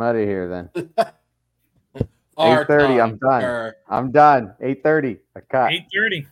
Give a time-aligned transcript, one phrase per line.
[0.00, 0.70] I'm out of here then.
[2.38, 3.40] Our 8:30, I'm done.
[3.42, 3.76] sir.
[3.86, 4.54] I'm done.
[4.62, 5.18] 8:30.
[5.36, 5.70] I cut.
[5.72, 6.26] 8:30.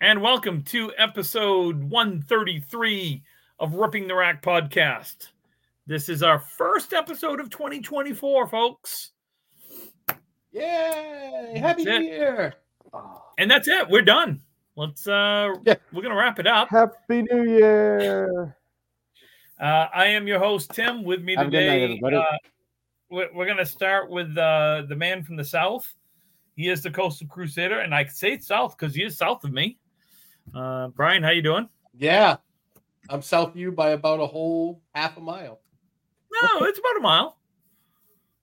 [0.00, 3.24] And welcome to episode 133
[3.58, 5.30] of Ripping the Rack podcast.
[5.88, 9.10] This is our first episode of 2024, folks.
[10.52, 11.56] Yay!
[11.58, 12.02] Happy That's New it.
[12.04, 12.54] Year!
[13.36, 13.88] And that's it.
[13.90, 14.42] We're done.
[14.76, 15.74] Let's uh Yeah.
[15.92, 16.68] we're gonna wrap it up.
[16.68, 18.56] Happy New Year.
[19.60, 21.02] Uh I am your host, Tim.
[21.02, 22.28] With me Have a good night, today.
[23.10, 23.30] Everybody.
[23.32, 25.92] we're, we're gonna start with uh the man from the south.
[26.54, 29.78] He is the Coastal Crusader, and I say south because he is south of me.
[30.54, 31.68] Uh Brian, how you doing?
[31.96, 32.36] Yeah,
[33.08, 35.60] I'm south of you by about a whole half a mile.
[36.42, 37.38] No, it's about a mile.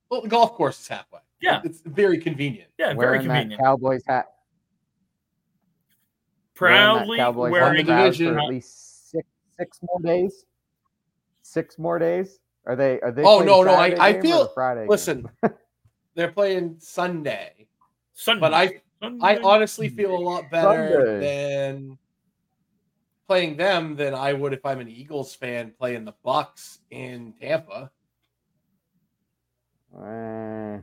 [0.10, 1.20] Well, the golf course is halfway.
[1.42, 1.62] Yeah.
[1.64, 2.70] it's very convenient.
[2.78, 3.62] Yeah, very Wearing that convenient.
[3.62, 4.28] Cowboys hat.
[6.60, 8.34] Wearing that Proudly Cowboys wearing the hat division.
[8.36, 10.46] for at least six six more days.
[11.42, 12.40] Six more days.
[12.66, 13.00] Are they?
[13.02, 13.24] Are they?
[13.24, 14.86] Oh, playing no, no, I- I feel- Friday.
[14.88, 15.28] Listen,
[16.16, 17.68] they're playing Sunday,
[18.14, 18.40] Sunday.
[18.40, 18.82] but I
[19.22, 21.20] I honestly feel a lot better Sunday.
[21.20, 21.98] than
[23.28, 27.92] playing them than I would if I'm an Eagles fan playing the Bucks in Tampa.
[29.96, 30.80] Eh,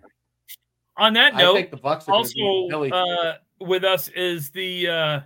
[0.98, 2.92] on that I note, think the Bucks are also going to beat Philly.
[2.92, 5.20] uh, with us is the uh,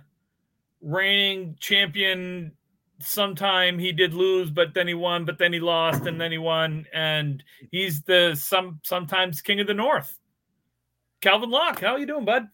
[0.81, 2.51] reigning champion.
[2.99, 6.37] Sometime he did lose, but then he won, but then he lost, and then he
[6.37, 10.17] won, and he's the some sometimes king of the north.
[11.21, 12.47] Calvin Locke, how are you doing, bud?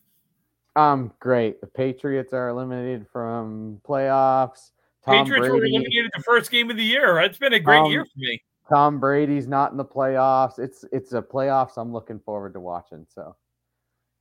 [0.76, 1.60] um, great.
[1.62, 4.72] The Patriots are eliminated from playoffs.
[5.06, 7.20] Tom Patriots were eliminated the first game of the year.
[7.20, 8.42] It's been a great Um, year for me.
[8.70, 10.60] Tom Brady's not in the playoffs.
[10.60, 13.06] It's it's a playoffs I'm looking forward to watching.
[13.10, 13.36] So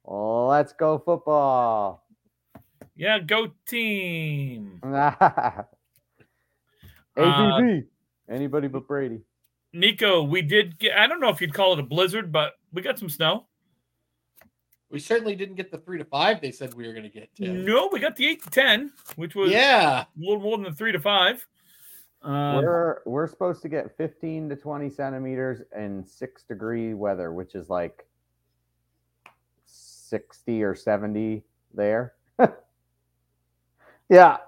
[0.04, 2.04] let's go football.
[2.96, 4.80] Yeah, go team.
[7.24, 7.84] ABB.
[8.28, 9.20] Anybody but Brady.
[9.72, 10.96] Nico, we did get.
[10.98, 13.46] I don't know if you'd call it a blizzard, but we got some snow.
[14.90, 17.34] we certainly didn't get the three to five they said we were going to get.
[17.36, 17.64] Tim.
[17.64, 20.72] No, we got the eight to ten, which was Yeah, a little more than the
[20.72, 21.46] three to five.
[22.22, 27.54] Um, we're we're supposed to get 15 to 20 centimeters and six degree weather, which
[27.54, 28.04] is like
[29.66, 31.42] 60 or 70
[31.72, 32.14] there.
[34.10, 34.38] yeah.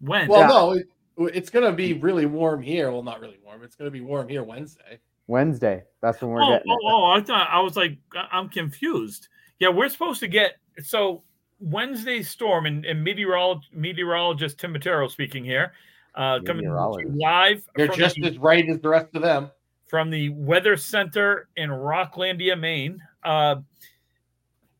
[0.00, 0.28] when?
[0.28, 0.46] Well, Yeah.
[0.48, 2.90] no, it, it's going to be really warm here.
[2.90, 3.62] Well, not really warm.
[3.62, 4.98] It's going to be warm here Wednesday.
[5.26, 5.82] Wednesday.
[6.02, 9.28] That's when we're oh, getting oh, oh, I thought I was like, I- I'm confused.
[9.58, 11.22] Yeah, we're supposed to get so
[11.58, 15.72] Wednesday's storm and, and meteorolog, meteorologist Tim Matero speaking here,
[16.14, 17.16] uh, coming Meteorologist.
[17.16, 19.50] live They're just the- as right as the rest of them.
[19.88, 23.00] from the Weather Center in Rocklandia, Maine.
[23.24, 23.56] Uh,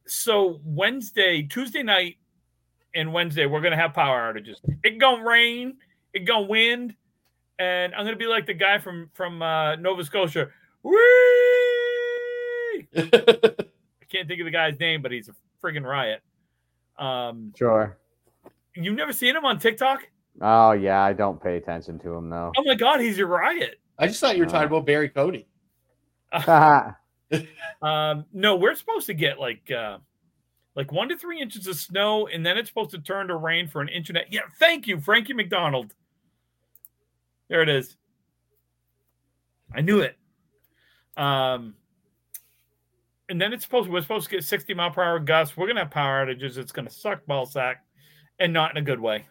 [0.07, 2.17] so Wednesday, Tuesday night,
[2.95, 4.57] and Wednesday we're gonna have power outages.
[4.85, 5.75] It gonna rain, it
[6.25, 6.95] gonna wind,
[7.59, 10.49] and I'm gonna be like the guy from from uh, Nova Scotia.
[10.83, 10.97] Whee!
[12.97, 16.23] I can't think of the guy's name, but he's a friggin' riot.
[16.99, 17.99] Um, Sure.
[18.75, 20.09] you've never seen him on TikTok?
[20.41, 22.53] Oh yeah, I don't pay attention to him though.
[22.57, 23.81] Oh my god, he's a riot.
[23.99, 25.47] I just thought you were talking about Barry Cody.
[27.83, 29.99] Um, no, we're supposed to get like uh
[30.77, 33.67] like one to three inches of snow, and then it's supposed to turn to rain
[33.67, 34.43] for an inch and a yeah.
[34.61, 35.93] Thank you, Frankie McDonald.
[37.49, 37.97] There it is.
[39.75, 40.17] I knew it.
[41.17, 41.75] Um,
[43.29, 45.57] and then it's supposed we're supposed to get 60 mile per hour gusts.
[45.57, 46.59] We're gonna have power outages.
[46.59, 47.85] It's gonna suck ball sack,
[48.39, 49.27] and not in a good way.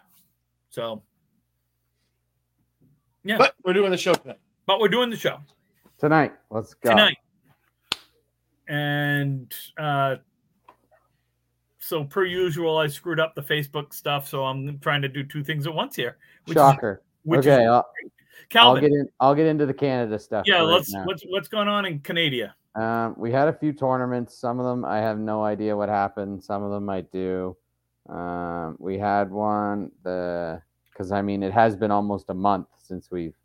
[0.70, 1.04] So,
[3.24, 4.40] yeah, but, But we're doing the show tonight.
[4.66, 5.40] But we're doing the show.
[5.98, 6.34] Tonight.
[6.50, 6.90] Let's go.
[6.90, 7.18] tonight.
[8.68, 10.18] And uh,
[11.78, 14.28] so, per usual, I screwed up the Facebook stuff.
[14.28, 16.18] So I'm trying to do two things at once here.
[16.46, 17.02] Which is- Shocker.
[17.26, 17.86] Which okay, is I'll,
[18.56, 19.10] I'll get in.
[19.20, 20.46] I'll get into the Canada stuff.
[20.48, 20.94] yeah, right let's.
[20.94, 21.06] now.
[21.06, 22.56] What's what's going on in Canada?
[22.76, 24.38] Um, we had a few tournaments.
[24.38, 26.44] Some of them I have no idea what happened.
[26.44, 27.56] Some of them I do.
[28.10, 33.10] Um, we had one the because I mean it has been almost a month since
[33.12, 33.36] we've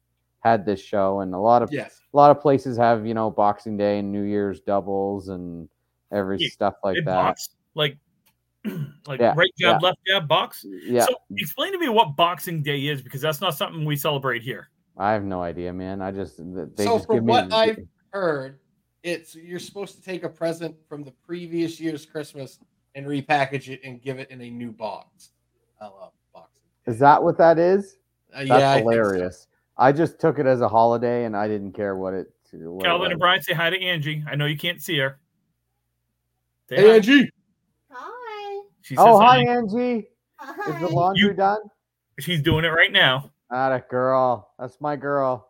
[0.41, 2.01] had this show, and a lot of Yes.
[2.13, 5.69] a lot of places have you know Boxing Day and New Year's doubles and
[6.13, 7.05] every Yeah, stuff like that.
[7.05, 7.97] box, like
[9.07, 10.65] like Yeah, right jab, left jab, box.
[10.69, 14.43] Yeah, So explain to me what Boxing Day is because that's not something we celebrate
[14.43, 14.71] here.
[14.97, 16.03] I have no idea, man.
[16.03, 16.39] I just
[16.77, 17.33] they So just from give me.
[17.33, 17.79] what I've
[18.13, 18.59] heard,
[19.03, 22.59] it's you're supposed to take a present from the previous year's Christmas
[22.95, 25.31] and repackage it and give it in a new box.
[25.81, 26.61] I love boxing.
[26.87, 27.97] Is that what that is?
[28.35, 28.81] Uh, That's yeah, I so.
[28.81, 29.47] hilarious.
[29.79, 32.27] I just took it as a holiday and I didn't care what it.
[32.53, 33.11] What it Calvin was.
[33.13, 34.25] and Brian say hi to Angie.
[34.29, 35.19] I know you can't see her.
[36.69, 36.95] Say Hey, hi.
[36.97, 37.31] Angie.
[38.91, 38.95] Hi.
[38.95, 39.53] She says Oh, hi, hi.
[39.53, 40.09] Angie.
[40.39, 40.75] Hi.
[40.75, 41.61] Is the laundry You- done?
[42.19, 43.31] She's doing it right now.
[43.51, 44.51] Not a girl.
[44.59, 45.49] That's my girl.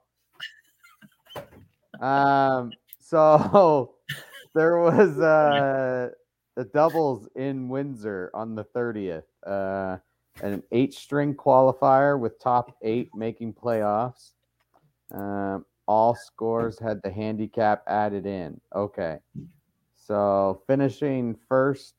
[2.01, 3.95] Um, So
[4.55, 6.11] there was uh,
[6.55, 9.25] the doubles in Windsor on the 30th.
[9.45, 9.97] Uh,
[10.43, 14.31] an eight string qualifier with top eight making playoffs.
[15.13, 18.61] Um, all scores had the handicap added in.
[18.75, 19.19] Okay.
[19.97, 21.95] So finishing first,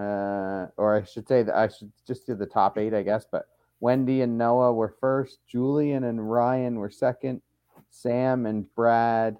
[0.00, 3.26] uh, or I should say that I should just do the top eight, I guess.
[3.30, 3.48] But
[3.80, 5.40] Wendy and Noah were first.
[5.46, 7.42] Julian and Ryan were second.
[7.90, 9.36] Sam and Brad,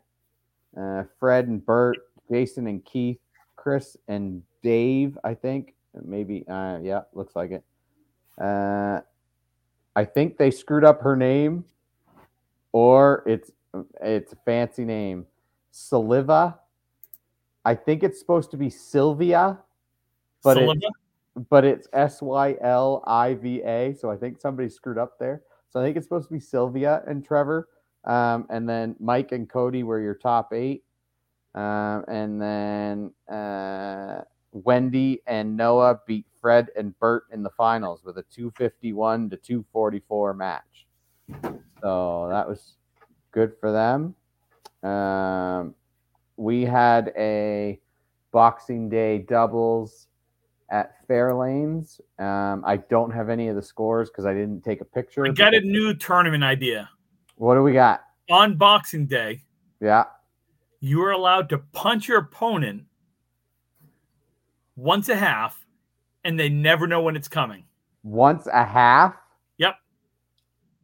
[0.76, 1.98] uh, Fred and Bert,
[2.30, 3.20] Jason and Keith,
[3.56, 5.16] Chris and Dave.
[5.24, 5.74] I think
[6.04, 6.44] maybe.
[6.48, 7.64] Uh, yeah, looks like it.
[8.38, 9.00] Uh,
[9.96, 11.64] I think they screwed up her name,
[12.72, 13.50] or it's
[14.02, 15.26] it's a fancy name,
[15.70, 16.58] Saliva.
[17.64, 19.58] I think it's supposed to be Sylvia,
[20.42, 20.80] but Saliva?
[21.36, 23.94] it's, but it's S Y L I V A.
[23.94, 25.42] So I think somebody screwed up there.
[25.70, 27.68] So I think it's supposed to be Sylvia and Trevor,
[28.04, 30.82] um, and then Mike and Cody were your top eight,
[31.54, 34.22] um, and then uh,
[34.52, 40.34] Wendy and Noah beat Fred and Bert in the finals with a 251 to 244
[40.34, 40.86] match.
[41.80, 42.74] So that was
[43.30, 44.14] good for them.
[44.82, 45.74] Um,
[46.36, 47.80] we had a
[48.32, 50.08] Boxing Day doubles
[50.70, 52.00] at Fairlanes.
[52.18, 55.26] Um, I don't have any of the scores because I didn't take a picture.
[55.26, 56.88] I got a new tournament idea.
[57.36, 58.02] What do we got?
[58.30, 59.42] On Boxing Day,
[59.80, 60.04] Yeah.
[60.80, 62.84] you are allowed to punch your opponent
[64.76, 65.66] once a half,
[66.24, 67.64] and they never know when it's coming.
[68.02, 69.14] Once a half,
[69.58, 69.74] Yep.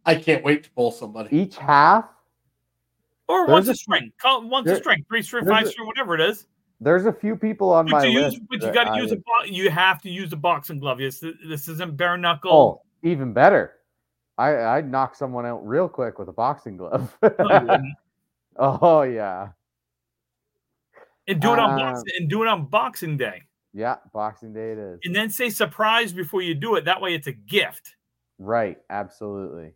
[0.05, 1.35] I can't wait to pull somebody.
[1.37, 2.05] each half.
[3.29, 4.13] Or There's once a, a- string.
[4.19, 6.47] Call it once there- a string, three string, five a- string, whatever it is.
[6.81, 8.41] There's a few people on But my list.
[8.51, 11.01] but you got to use a bo- you have to use a boxing glove.
[11.01, 12.53] Yes, this isn't bare knuckle.
[12.53, 13.73] Oh, even better.
[14.39, 17.17] I I'd knock someone out real quick with a boxing glove.
[18.59, 19.49] No, oh yeah,
[21.29, 23.43] and do it on Um, boxing and do it on Boxing Day,
[23.73, 23.97] yeah.
[24.13, 25.01] Boxing Day it is.
[25.05, 26.85] and then say surprise before you do it.
[26.85, 27.97] That way, it's a gift.
[28.39, 29.73] Right, absolutely.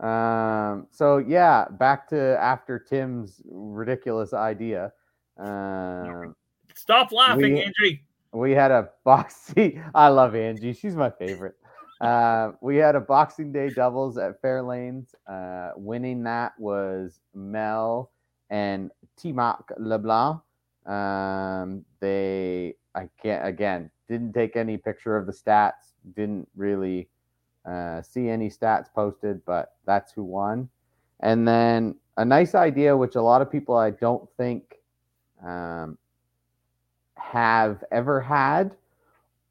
[0.00, 4.92] Um, so yeah, back to after Tim's ridiculous idea.
[5.40, 6.34] Um,
[6.74, 8.04] Stop laughing, We- Angie.
[8.32, 9.82] we had a boxing.
[9.94, 10.72] I love Angie.
[10.72, 11.54] She's my favorite.
[12.00, 15.14] Uh, we had a Boxing Day doubles at Fairlanes.
[15.26, 18.10] Uh, winning that was Mel
[18.48, 18.90] and
[19.22, 20.40] Timac LeBlanc.
[20.86, 27.08] Um, they, I can't, again, didn't take any picture of the stats, didn't really
[27.68, 30.70] uh, see any stats posted, but that's who won.
[31.20, 34.76] And then a nice idea, which a lot of people I don't think
[35.44, 35.98] um,
[37.16, 38.76] have ever had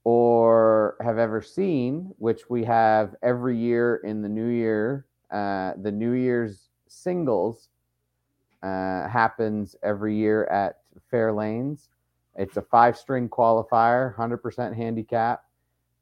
[0.04, 5.06] or have ever seen, which we have every year in the new year.
[5.32, 7.70] Uh, the New Year's singles
[8.64, 10.80] uh, happens every year at
[11.12, 11.90] Fair Lanes.
[12.36, 15.44] It's a five string qualifier, 100% handicap.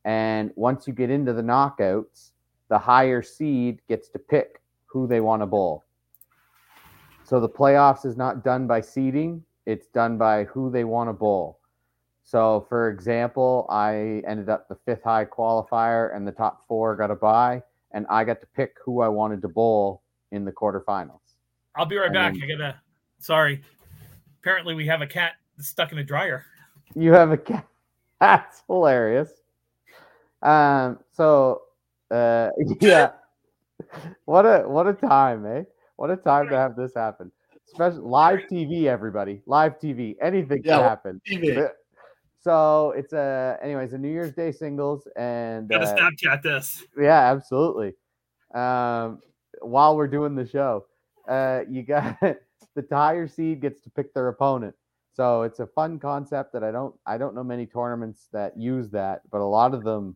[0.05, 2.31] And once you get into the knockouts,
[2.69, 5.83] the higher seed gets to pick who they want to bowl.
[7.23, 11.13] So the playoffs is not done by seeding, it's done by who they want to
[11.13, 11.59] bowl.
[12.23, 17.11] So, for example, I ended up the fifth high qualifier, and the top four got
[17.11, 17.61] a bye,
[17.91, 21.19] and I got to pick who I wanted to bowl in the quarterfinals.
[21.75, 22.33] I'll be right And back.
[22.33, 22.81] then- I gotta.
[23.19, 23.61] Sorry.
[24.41, 26.45] Apparently, we have a cat stuck in a dryer.
[26.95, 27.65] You have a cat.
[28.21, 29.31] That's hilarious.
[30.41, 30.99] Um.
[31.11, 31.63] So,
[32.11, 32.49] uh,
[32.81, 33.11] yeah.
[34.25, 35.63] What a what a time, eh?
[35.97, 37.31] What a time to have this happen.
[37.67, 39.41] Especially live TV, everybody.
[39.45, 40.15] Live TV.
[40.21, 41.21] Anything Yeah, can happen.
[41.27, 41.69] TV.
[42.39, 46.85] So it's a anyways a New Year's Day singles and Gotta uh, Snapchat this.
[46.97, 47.93] yeah, absolutely.
[48.53, 49.19] Um,
[49.61, 50.85] while we're doing the show,
[51.27, 52.17] uh, you got
[52.75, 54.75] the tire seed gets to pick their opponent.
[55.13, 58.89] So it's a fun concept that I don't I don't know many tournaments that use
[58.91, 60.15] that, but a lot of them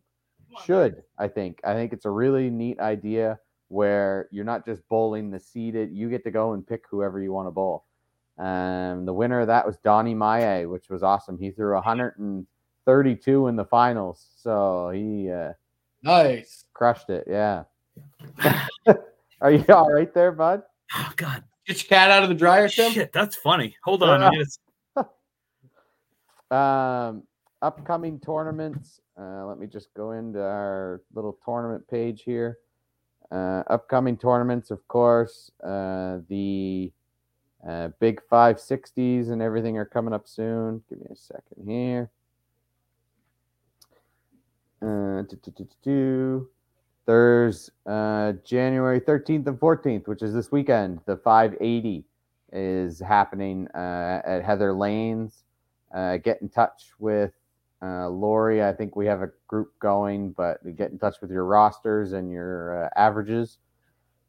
[0.64, 1.04] should.
[1.18, 3.40] I think I think it's a really neat idea
[3.72, 7.32] where you're not just bowling the seeded, you get to go and pick whoever you
[7.32, 7.86] want to bowl.
[8.38, 11.38] Um, the winner of that was Donnie Maye, which was awesome.
[11.38, 15.54] He threw 132 in the finals, so he uh,
[16.04, 16.66] Nice.
[16.74, 17.26] crushed it.
[17.30, 17.64] Yeah.
[19.42, 20.64] Are you all right there, bud?
[20.94, 21.44] Oh God.
[21.66, 22.92] Get your cat out of the dryer, Tim.
[22.92, 23.76] Shit, that's funny.
[23.86, 24.22] Hold on.
[24.22, 24.32] I
[27.10, 27.24] Um,
[27.62, 29.00] upcoming tournaments.
[29.18, 32.58] Uh, let me just go into our little tournament page here.
[33.32, 36.92] Uh, upcoming tournaments, of course, uh, the
[37.68, 40.84] uh, big 560s and everything are coming up soon.
[40.90, 42.10] Give me a second here.
[44.82, 46.50] Uh, do, do, do.
[47.06, 52.04] There's uh, January 13th and 14th, which is this weekend, the 580
[52.52, 55.44] is happening uh, at Heather Lanes.
[55.94, 57.32] Uh, get in touch with
[57.82, 58.64] uh, Lori.
[58.64, 62.32] I think we have a group going, but get in touch with your rosters and
[62.32, 63.58] your uh, averages.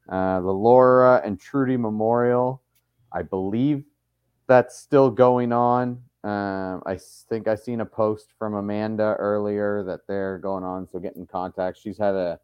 [0.09, 2.63] Uh, the Laura and Trudy Memorial,
[3.13, 3.85] I believe
[4.49, 6.03] that's still going on.
[6.25, 10.99] Um, I think I seen a post from Amanda earlier that they're going on, so
[10.99, 11.79] get in contact.
[11.79, 12.39] She's had a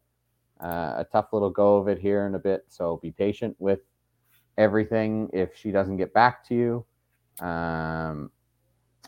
[0.59, 3.79] uh, a tough little go of it here in a bit, so be patient with
[4.57, 7.45] everything if she doesn't get back to you.
[7.45, 8.29] Um,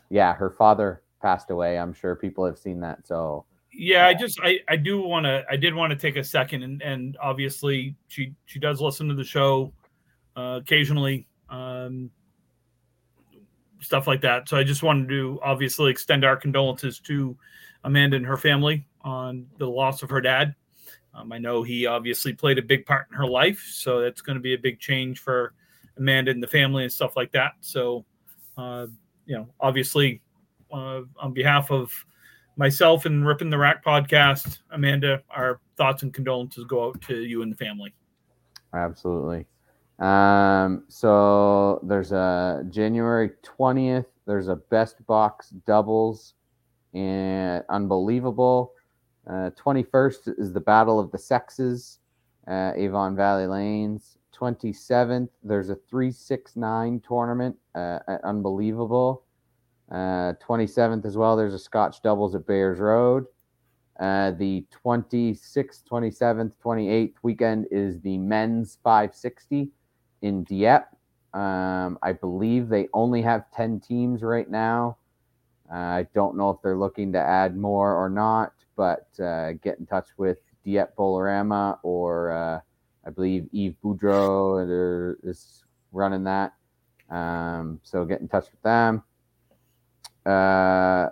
[0.08, 1.78] yeah, her father passed away.
[1.78, 3.06] I'm sure people have seen that.
[3.06, 6.24] So yeah, I just I I do want to I did want to take a
[6.24, 9.72] second and and obviously she she does listen to the show
[10.36, 11.26] uh, occasionally.
[11.48, 12.10] Um,
[13.80, 14.48] stuff like that.
[14.48, 17.36] So I just wanted to obviously extend our condolences to
[17.84, 20.54] Amanda and her family on the loss of her dad.
[21.14, 24.36] Um, I know he obviously played a big part in her life, so that's going
[24.36, 25.52] to be a big change for
[25.98, 27.52] Amanda and the family and stuff like that.
[27.60, 28.04] So,
[28.56, 28.86] uh,
[29.26, 30.22] you know, obviously,
[30.72, 31.92] uh, on behalf of
[32.56, 37.42] myself and Ripping the Rack podcast, Amanda, our thoughts and condolences go out to you
[37.42, 37.94] and the family.
[38.74, 39.46] Absolutely.
[39.98, 46.34] Um, so there's a January 20th, there's a best box doubles
[46.94, 48.72] and unbelievable.
[49.26, 52.00] Uh, 21st is the Battle of the Sexes,
[52.48, 54.18] uh, Avon Valley Lanes.
[54.36, 59.22] 27th, there's a 369 tournament uh, at Unbelievable.
[59.92, 63.26] Uh, 27th as well, there's a Scotch doubles at Bears Road.
[64.00, 69.70] Uh, the 26th, 27th, 28th weekend is the men's 560
[70.22, 70.86] in Dieppe.
[71.34, 74.96] Um, I believe they only have 10 teams right now.
[75.70, 79.78] Uh, I don't know if they're looking to add more or not, but uh, get
[79.78, 82.60] in touch with Dieppe Bolorama or uh,
[83.06, 86.54] I believe Eve Boudreau is running that.
[87.10, 89.02] Um, so get in touch with them.
[90.26, 91.08] Uh,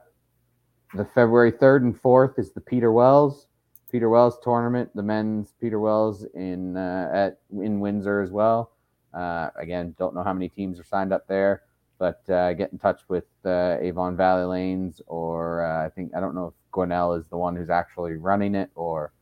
[0.95, 3.47] the February 3rd and 4th is the Peter Wells.
[3.91, 8.73] Peter Wells tournament, the men's Peter Wells in uh, at in Windsor as well.
[9.13, 11.63] Uh, again, don't know how many teams are signed up there,
[11.99, 16.21] but uh, get in touch with uh, Avon Valley Lanes, or uh, I think I
[16.21, 19.13] don't know if Gwinnell is the one who's actually running it or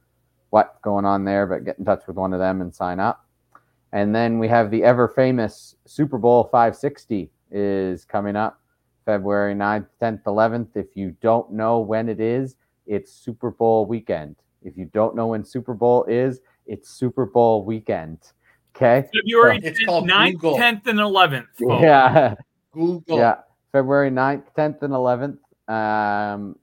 [0.51, 3.25] what's going on there, but get in touch with one of them and sign up.
[3.93, 8.61] And then we have the ever famous Super Bowl 560 is coming up
[9.09, 10.69] February 9th, 10th, 11th.
[10.75, 14.37] If you don't know when it is, it's Super Bowl weekend.
[14.63, 18.19] If you don't know when Super Bowl is, it's Super Bowl weekend.
[18.77, 19.09] Okay.
[19.15, 20.59] February it's 9th, Google.
[20.59, 21.47] 10th, and 11th.
[21.59, 21.83] Folks.
[21.83, 22.35] Yeah.
[22.71, 23.17] Google.
[23.17, 23.37] Yeah.
[23.73, 25.39] February 9th, 10th, and 11th.
[26.35, 26.57] Um,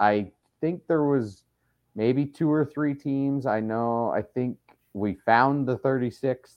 [0.00, 1.44] I think there was
[1.94, 3.46] maybe two or three teams.
[3.46, 4.56] I know, I think
[4.92, 6.56] we found the 36th.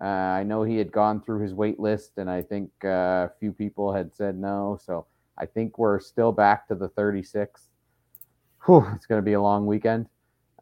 [0.00, 3.30] Uh, I know he had gone through his wait list, and I think uh, a
[3.38, 4.78] few people had said no.
[4.82, 7.68] So I think we're still back to the 36th.
[8.66, 10.06] Whew, it's going to be a long weekend.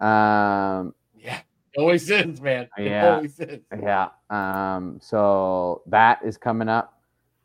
[0.00, 1.40] Um, yeah,
[1.76, 2.68] always is, man.
[2.76, 3.61] It yeah, always is.
[3.80, 4.09] Yeah.
[4.30, 7.00] Um, so that is coming up.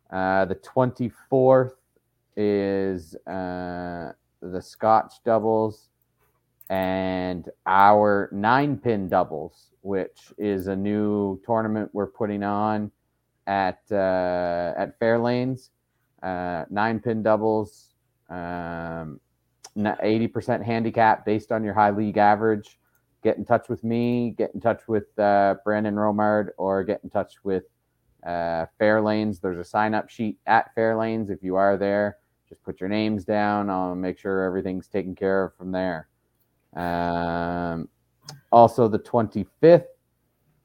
[0.10, 1.74] Uh, the 24th
[2.36, 5.90] is uh, the Scotch doubles
[6.70, 12.91] and our nine pin doubles, which is a new tournament we're putting on
[13.48, 15.70] at uh, at Fairlanes.
[16.22, 17.89] Uh, nine pin doubles,
[18.29, 19.20] um,
[19.77, 22.79] 80% handicap based on your high league average.
[23.24, 27.10] Get in touch with me, get in touch with uh, Brandon Romard, or get in
[27.10, 27.63] touch with
[28.25, 29.41] uh, Fairlanes.
[29.41, 31.29] There's a sign up sheet at Fairlanes.
[31.29, 32.17] If you are there,
[32.48, 33.70] just put your names down.
[33.70, 36.08] I'll make sure everything's taken care of from there.
[36.75, 37.89] Um,
[38.51, 39.86] also, the 25th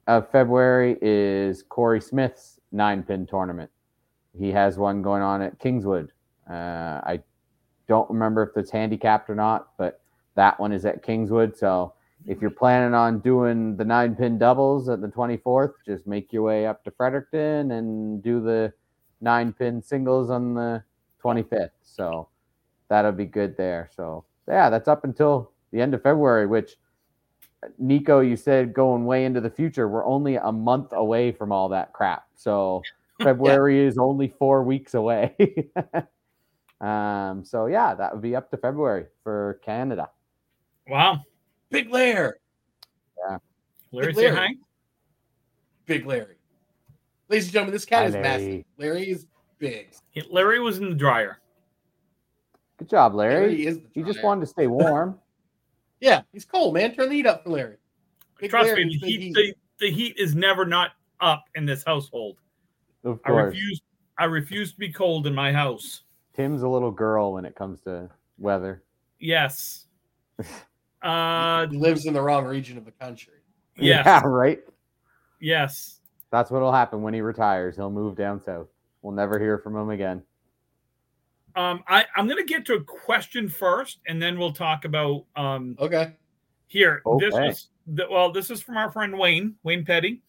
[0.06, 3.70] of February is Corey Smith's nine pin tournament.
[4.38, 6.12] He has one going on at Kingswood.
[6.48, 7.20] Uh, I
[7.88, 10.00] don't remember if it's handicapped or not, but
[10.34, 11.56] that one is at Kingswood.
[11.56, 11.94] So
[12.26, 16.42] if you're planning on doing the nine pin doubles at the 24th, just make your
[16.42, 18.72] way up to Fredericton and do the
[19.20, 20.82] nine pin singles on the
[21.22, 21.70] 25th.
[21.82, 22.28] So
[22.88, 23.90] that'll be good there.
[23.94, 26.76] So yeah, that's up until the end of February, which
[27.78, 29.88] Nico, you said going way into the future.
[29.88, 32.26] We're only a month away from all that crap.
[32.36, 32.82] So
[33.22, 33.88] February yeah.
[33.88, 35.34] is only four weeks away.
[36.80, 40.10] um, so yeah, that would be up to February for Canada.
[40.88, 41.22] Wow.
[41.70, 42.38] Big Lair.
[43.28, 43.38] Yeah.
[43.92, 44.36] Larry, Big Larry.
[44.36, 44.48] Hi.
[45.86, 46.36] Big Larry.
[47.28, 48.22] Ladies and gentlemen, this cat Hi, is Larry.
[48.22, 48.64] massive.
[48.78, 49.26] Larry is
[49.58, 49.88] big.
[50.30, 51.40] Larry was in the dryer.
[52.78, 53.64] Good job, Larry.
[53.64, 55.18] Larry he just wanted to stay warm.
[56.00, 56.94] Yeah, he's cold, man.
[56.94, 57.76] Turn the heat up for Larry.
[58.38, 59.34] Big Trust Larry me, the heat, heat.
[59.34, 62.38] The, the heat is never not up in this household.
[63.04, 63.46] Of I course.
[63.54, 63.80] refuse.
[64.18, 66.02] I refuse to be cold in my house.
[66.34, 68.82] Tim's a little girl when it comes to weather.
[69.18, 69.86] Yes.
[71.00, 73.34] Uh, He lives in the wrong region of the country.
[73.76, 74.04] yes.
[74.04, 74.58] Yeah, right.
[75.40, 76.00] Yes.
[76.32, 77.76] That's what'll happen when he retires.
[77.76, 78.66] He'll move down south.
[79.02, 80.24] We'll never hear from him again.
[81.58, 85.24] Um, I, I'm going to get to a question first, and then we'll talk about
[85.34, 86.14] um, Okay.
[86.68, 87.02] here.
[87.18, 87.46] This Okay.
[87.48, 88.30] was the, well.
[88.30, 90.22] This is from our friend Wayne Wayne Petty.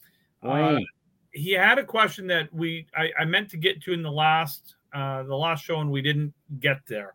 [0.43, 0.87] Uh, Wayne.
[1.31, 4.73] he had a question that we I, I meant to get to in the last
[4.91, 7.13] uh, the last show, and we didn't get there.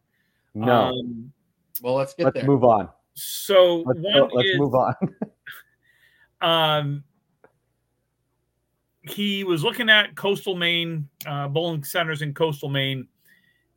[0.54, 1.32] No, Um,
[1.82, 2.44] Well, let's get let's there.
[2.46, 2.88] move on.
[3.14, 4.94] so Let's, one let's is move on.
[6.40, 7.04] um,
[9.02, 13.08] he was looking at coastal Maine, uh, bowling centers in coastal Maine,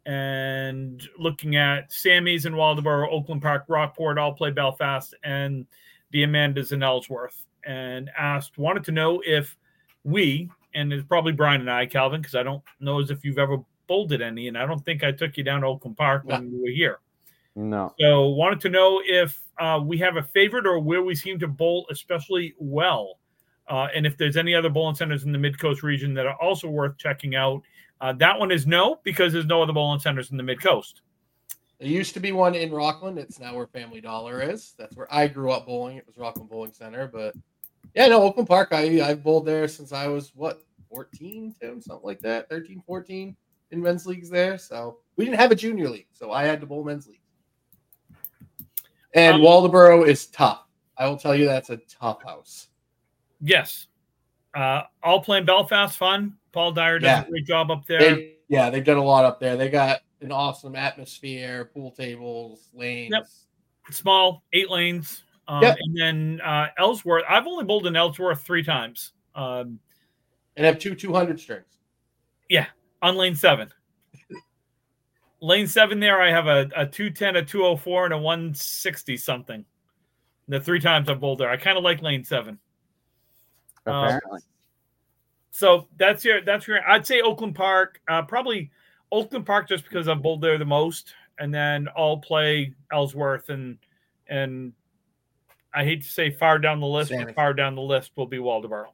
[0.07, 5.67] and looking at Sammy's in Waldoboro, Oakland Park, Rockport, all play Belfast, and
[6.11, 9.57] the Amandas in Ellsworth, and asked, wanted to know if
[10.05, 13.37] we, and it's probably Brian and I, Calvin, because I don't know as if you've
[13.37, 16.23] ever bowled at any, and I don't think I took you down to Oakland Park
[16.23, 16.99] when you were here.
[17.55, 17.93] no.
[17.99, 21.49] So wanted to know if uh, we have a favorite or where we seem to
[21.49, 23.19] bowl especially well,
[23.67, 26.41] uh, and if there's any other bowling centers in the Mid Coast region that are
[26.41, 27.61] also worth checking out.
[27.99, 31.01] Uh, that one is no because there's no other bowling centers in the Mid Coast.
[31.79, 33.19] There used to be one in Rockland.
[33.19, 34.73] It's now where Family Dollar is.
[34.77, 35.97] That's where I grew up bowling.
[35.97, 37.07] It was Rockland Bowling Center.
[37.07, 37.35] But
[37.93, 41.81] yeah, no, Oakland Park, I, I've bowled there since I was, what, 14, Tim?
[41.81, 42.49] Something like that.
[42.49, 43.35] 13, 14
[43.71, 44.57] in men's leagues there.
[44.57, 46.07] So we didn't have a junior league.
[46.13, 47.21] So I had to bowl men's league.
[49.13, 50.63] And Um, Waldoboro is tough.
[50.97, 52.69] I will tell you that's a tough house.
[53.39, 53.87] Yes,
[54.57, 56.35] uh, all playing Belfast fun.
[56.51, 57.21] Paul Dyer does Yeah.
[57.25, 57.99] a great job up there.
[57.99, 59.55] They, yeah, they've done a lot up there.
[59.55, 63.11] They got an awesome atmosphere, pool tables, lanes.
[63.13, 63.27] Yep.
[63.91, 65.23] Small, eight lanes.
[65.47, 65.77] Um, Yep.
[65.79, 67.23] And then uh, Ellsworth.
[67.29, 69.13] I've only bowled in Ellsworth three times.
[69.35, 69.79] Um,
[70.55, 71.77] And have two 200 strings.
[72.49, 72.65] Yeah,
[73.01, 73.69] on lane seven.
[75.41, 79.63] lane seven there, I have a, a 210, a 204, and a 160 something.
[80.47, 81.49] The three times I've bowled there.
[81.49, 82.57] I kind of like lane seven.
[83.85, 84.39] Um, Apparently.
[85.57, 87.99] So that's your that's your I'd say Oakland Park.
[88.07, 88.69] Uh, probably
[89.11, 93.79] Oakland Park just because I've bowled there the most, and then I'll play Ellsworth and
[94.27, 94.71] and
[95.73, 97.33] I hate to say far down the list, but Sanderson.
[97.33, 98.89] far down the list will be Waldoboro.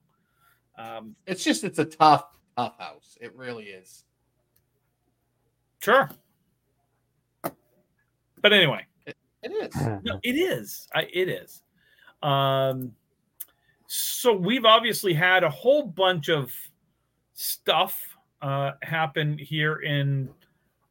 [0.77, 3.17] Um, It's just, it's a tough, tough house.
[3.19, 4.05] It really is.
[5.81, 6.09] sure.
[7.41, 9.75] But anyway, It is.
[10.03, 10.87] No, it is.
[10.95, 11.61] I, it is.
[12.21, 12.93] Um,
[13.95, 16.51] so we've obviously had a whole bunch of
[17.35, 18.01] stuff
[18.41, 20.27] uh, happen here in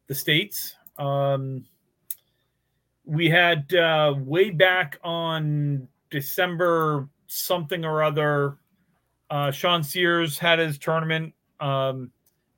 [0.07, 0.77] the states.
[0.97, 1.65] Um,
[3.03, 8.55] we had uh, way back on December something or other.
[9.29, 12.09] Uh, Sean Sears had his tournament um,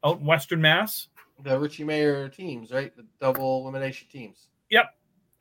[0.04, 1.08] out in Western Mass.
[1.44, 2.96] The Richie Mayer teams, right?
[2.96, 4.50] The double elimination teams.
[4.70, 4.94] Yep.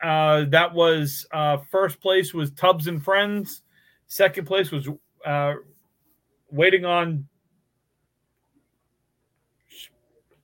[0.02, 3.63] Uh, that was uh, first place was Tubbs and Friends.
[4.14, 4.88] Second place was
[5.26, 5.54] uh,
[6.48, 7.26] waiting on.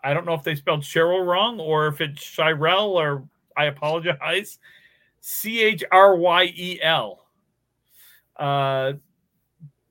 [0.03, 4.59] I don't know if they spelled Cheryl wrong or if it's Chirel or I apologize.
[5.21, 7.25] C H R Y E L.
[8.37, 8.95] Uh,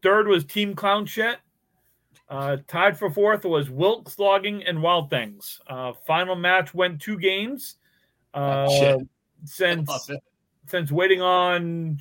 [0.03, 1.37] third was Team Clown Shit.
[2.27, 5.61] Uh, tied for fourth was Wilkes Logging and Wild Things.
[5.67, 7.77] Uh, final match went two games.
[8.33, 9.07] Uh, Shit.
[9.45, 10.11] since
[10.67, 11.97] since waiting on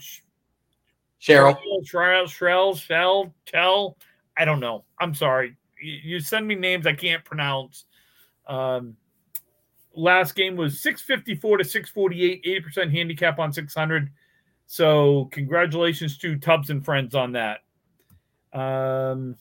[1.21, 1.57] Cheryl.
[1.85, 3.97] Shrell, Shrell, Shell, Tell.
[4.37, 4.85] I don't know.
[5.01, 5.57] I'm sorry.
[5.83, 7.87] You, you send me names I can't pronounce.
[8.47, 8.97] Um,
[9.95, 14.11] last game was 654 to 648, 80% handicap on 600.
[14.67, 17.61] So congratulations to Tubbs and friends on that.
[18.53, 19.37] Um,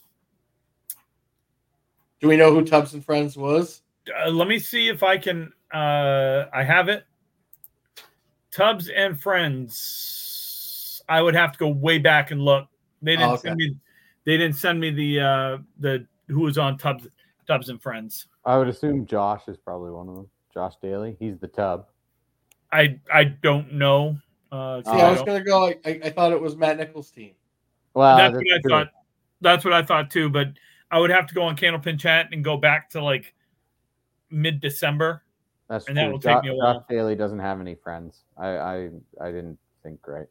[2.20, 3.82] Do we know who Tubbs and Friends was?
[4.26, 5.52] uh, let me see if I can.
[5.74, 7.06] Uh, I have it.
[8.52, 10.24] Tubbs and friends.
[11.10, 12.68] I would have to go way back and look.
[13.02, 13.50] They didn't Oh, okay.
[13.50, 13.76] send me.
[14.26, 17.08] They didn't send me the uh, the who was on Tubbs
[17.48, 18.28] Tubbs and friends.
[18.46, 20.30] I would assume Josh is probably one of them.
[20.54, 21.16] Josh Daly.
[21.20, 21.88] He's the tub.
[22.72, 24.18] I I don't know.
[24.52, 25.66] Uh, See, I I was going to go.
[25.66, 27.34] I, I, I thought it was Matt Nichols' team.
[27.94, 28.70] Well, that's what I true.
[28.70, 28.88] thought.
[29.42, 30.30] That's what I thought too.
[30.30, 30.48] But
[30.90, 33.34] I would have to go on Candlepin Chat and go back to like
[34.30, 35.24] mid December.
[35.70, 36.12] That's and that true.
[36.14, 36.76] will take me a while.
[36.76, 36.84] Josh.
[36.90, 38.24] Daly doesn't have any friends.
[38.38, 38.90] I I,
[39.22, 40.28] I didn't think right.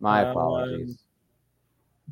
[0.00, 1.02] My Um, apologies.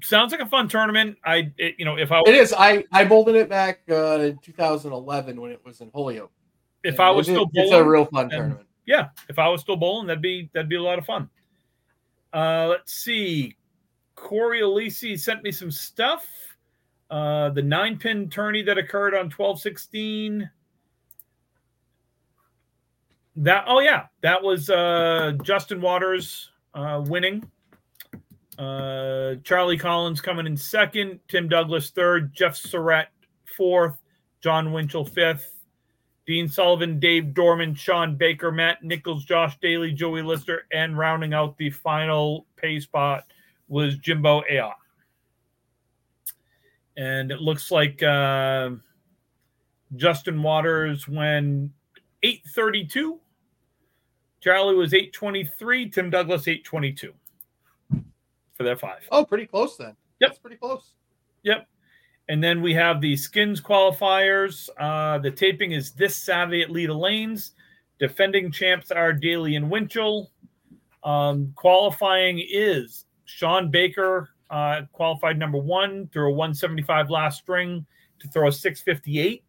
[0.02, 1.16] Sounds like a fun tournament.
[1.24, 2.52] I it, you know if I It is.
[2.56, 6.30] I I bowled in it back uh, in 2011 when it was in Holyoke.
[6.84, 8.66] if I was It- still it's a real fun and- tournament.
[8.86, 11.28] yeah, if I was still bowling, that'd be that'd be a lot of fun.
[12.32, 13.56] Uh, let's see.
[14.14, 16.26] Corey Alisi sent me some stuff.
[17.10, 20.48] Uh, the nine pin tourney that occurred on 1216.
[23.36, 27.48] That, oh, yeah, that was uh, Justin Waters uh, winning.
[28.58, 33.08] Uh, Charlie Collins coming in second, Tim Douglas third, Jeff Surratt
[33.56, 33.96] fourth,
[34.40, 35.58] John Winchell fifth,
[36.26, 41.56] Dean Sullivan, Dave Dorman, Sean Baker, Matt Nichols, Josh Daly, Joey Lister, and rounding out
[41.56, 43.24] the final pay spot
[43.68, 44.74] was Jimbo Ayotte.
[46.96, 48.70] And it looks like uh,
[49.96, 51.70] Justin Waters went
[52.22, 53.20] 832.
[54.40, 55.90] Charlie was 823.
[55.90, 57.12] Tim Douglas 822
[58.54, 59.06] for their five.
[59.10, 59.96] Oh, pretty close then.
[60.20, 60.30] Yep.
[60.30, 60.94] That's pretty close.
[61.42, 61.66] Yep.
[62.28, 64.68] And then we have the skins qualifiers.
[64.78, 67.52] Uh, the taping is this Saturday at Leda Lanes.
[67.98, 70.30] Defending champs are Daly and Winchell.
[71.02, 77.84] Um, qualifying is Sean Baker uh, qualified number one, threw a 175 last string
[78.20, 79.44] to throw a 658.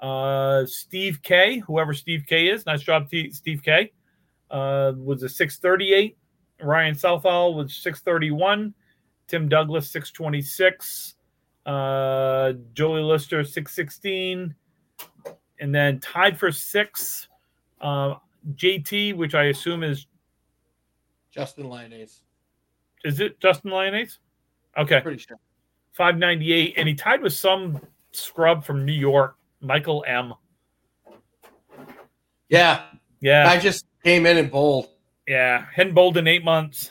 [0.00, 3.92] Uh, Steve K, whoever Steve K is, nice job, Steve K,
[4.50, 6.16] uh, was a 638.
[6.62, 8.74] Ryan Southall was 631.
[9.26, 11.14] Tim Douglas, 626.
[11.66, 14.54] Uh, Joey Lister, 616.
[15.60, 17.28] And then tied for six,
[17.80, 18.14] uh,
[18.54, 20.06] JT, which I assume is
[21.30, 22.22] Justin Lyonnaise.
[23.04, 24.18] is it Justin Lyonnaise?
[24.76, 25.00] Okay.
[25.00, 25.36] Pretty sure.
[25.92, 26.74] 598.
[26.76, 27.80] And he tied with some
[28.12, 30.32] scrub from New York, Michael M.
[32.48, 32.84] Yeah.
[33.20, 33.48] Yeah.
[33.48, 34.88] I just came in and bowled.
[35.26, 36.90] Yeah, hadn't bowled in eight months.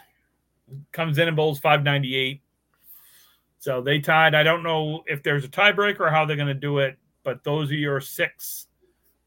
[0.92, 2.42] Comes in and bowls 598.
[3.60, 4.36] So they tied.
[4.36, 7.44] I don't know if there's a tiebreaker or how they're going to do it, but
[7.44, 8.68] those are your six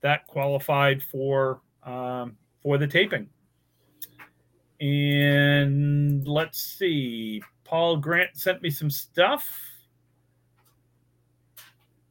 [0.01, 3.29] that qualified for um, for the taping.
[4.81, 7.43] And let's see.
[7.65, 9.47] Paul Grant sent me some stuff.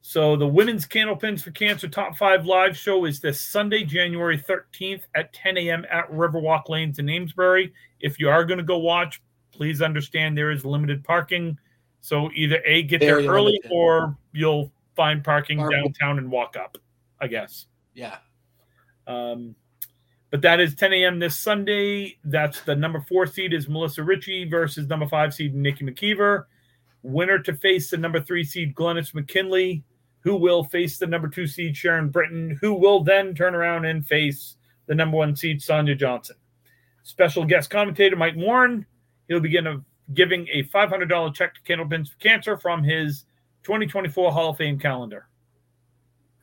[0.09, 5.01] So the women's Candlepins for Cancer Top 5 live show is this Sunday, January 13th
[5.13, 5.85] at 10 a.m.
[5.91, 7.71] at Riverwalk Lanes in Amesbury.
[7.99, 11.59] If you are going to go watch, please understand there is limited parking.
[12.01, 13.71] So either A, get Very there early limited.
[13.71, 16.79] or you'll find parking Or- downtown and walk up,
[17.21, 17.67] I guess.
[17.93, 18.17] Yeah.
[19.05, 19.53] Um,
[20.31, 21.19] but that is 10 a.m.
[21.19, 22.17] this Sunday.
[22.23, 26.45] That's the number four seed is Melissa Ritchie versus number five seed Nikki McKeever.
[27.03, 29.83] Winner to face the number three seed Glennis McKinley,
[30.21, 34.05] who will face the number two seed Sharon Britton, who will then turn around and
[34.05, 36.35] face the number one seed Sonia Johnson.
[37.03, 38.85] Special guest commentator Mike Warren.
[39.27, 39.81] He'll begin a,
[40.13, 43.25] giving a $500 check to Candlepins for Cancer from his
[43.63, 45.29] 2024 Hall of Fame calendar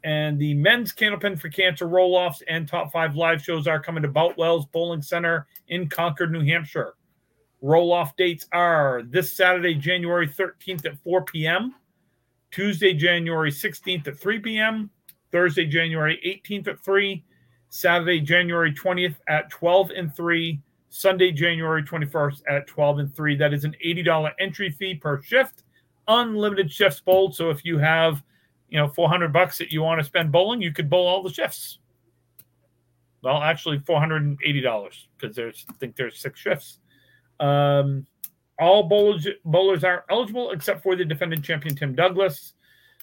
[0.06, 4.04] and the men's Candlepin for Cancer roll offs and top five live shows are coming
[4.04, 6.94] to Boutwell's Bowling Center in Concord, New Hampshire.
[7.60, 11.74] Roll off dates are this Saturday, January 13th at 4 p.m.,
[12.50, 14.90] Tuesday, January 16th at 3 p.m.,
[15.32, 17.24] Thursday, January 18th at 3,
[17.68, 23.36] Saturday, January 20th at 12 and 3, Sunday, January 21st at 12 and 3.
[23.36, 25.64] That is an $80 entry fee per shift,
[26.08, 27.34] unlimited shifts bowled.
[27.34, 28.22] So if you have
[28.68, 31.32] you know, 400 bucks that you want to spend bowling, you could bowl all the
[31.32, 31.78] shifts.
[33.22, 36.78] Well, actually, $480 because there's, I think there's six shifts.
[37.40, 38.06] Um,
[38.58, 42.54] all bowlers, bowlers are eligible except for the defending champion, Tim Douglas.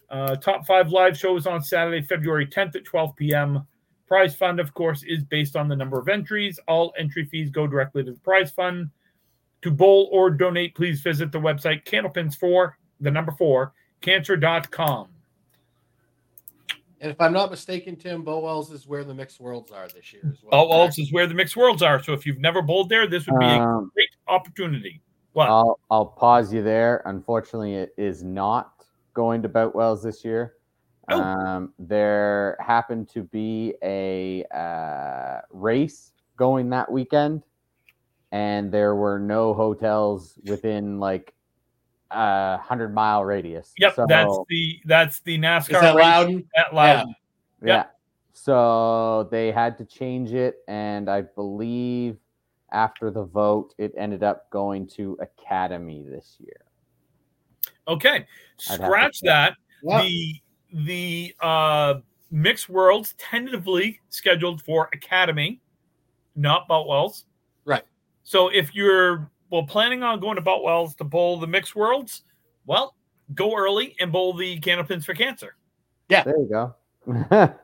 [0.10, 3.66] Uh, top five live shows on Saturday, February 10th at 12 p.m.
[4.08, 6.60] Prize fund, of course, is based on the number of entries.
[6.68, 8.90] All entry fees go directly to the prize fund.
[9.64, 15.08] To bowl or donate, please visit the website candlepins for the number four, cancer.com.
[17.00, 20.22] And if I'm not mistaken, Tim Boutwells is where the mixed worlds are this year
[20.32, 20.62] as well.
[20.62, 22.02] All Walls is where the mixed worlds are.
[22.02, 25.02] So if you've never bowled there, this would be a Um, great opportunity.
[25.34, 25.50] What?
[25.50, 27.02] I'll I'll pause you there.
[27.06, 30.54] Unfortunately, it is not going to Boutwells this year.
[31.10, 31.22] Oh.
[31.22, 37.44] Um, there happened to be a uh, race going that weekend,
[38.32, 41.34] and there were no hotels within like
[42.12, 43.74] a hundred mile radius.
[43.78, 46.50] yep, So, that's the that's the Is NASCAR that race Loudon?
[46.56, 47.16] at Loudon.
[47.64, 47.76] yeah.
[47.76, 47.90] Yep.
[48.34, 52.18] So they had to change it, and I believe
[52.74, 56.66] after the vote, it ended up going to Academy this year.
[57.88, 58.26] Okay, I'd
[58.70, 59.56] have to scratch that.
[59.84, 60.02] Yeah.
[60.02, 60.42] The
[60.74, 61.96] the uh,
[62.32, 65.62] mixed worlds tentatively scheduled for Academy,
[66.36, 67.26] not Boutwells.
[67.66, 67.84] Right.
[68.24, 72.24] So if you're well planning on going to Boutwells to bowl the mixed worlds,
[72.66, 72.96] well,
[73.36, 75.56] go early and bowl the Candlepins for Cancer.
[76.10, 76.24] Yeah.
[76.24, 77.54] There you go.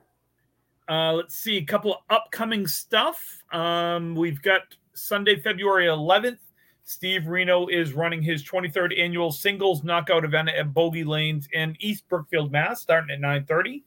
[0.89, 3.43] Uh, let's see a couple of upcoming stuff.
[3.52, 4.62] Um, we've got
[4.99, 6.39] Sunday, February 11th,
[6.83, 12.07] Steve Reno is running his 23rd annual singles knockout event at Bogey Lanes in East
[12.09, 13.83] Brookfield, Mass, starting at 9:30.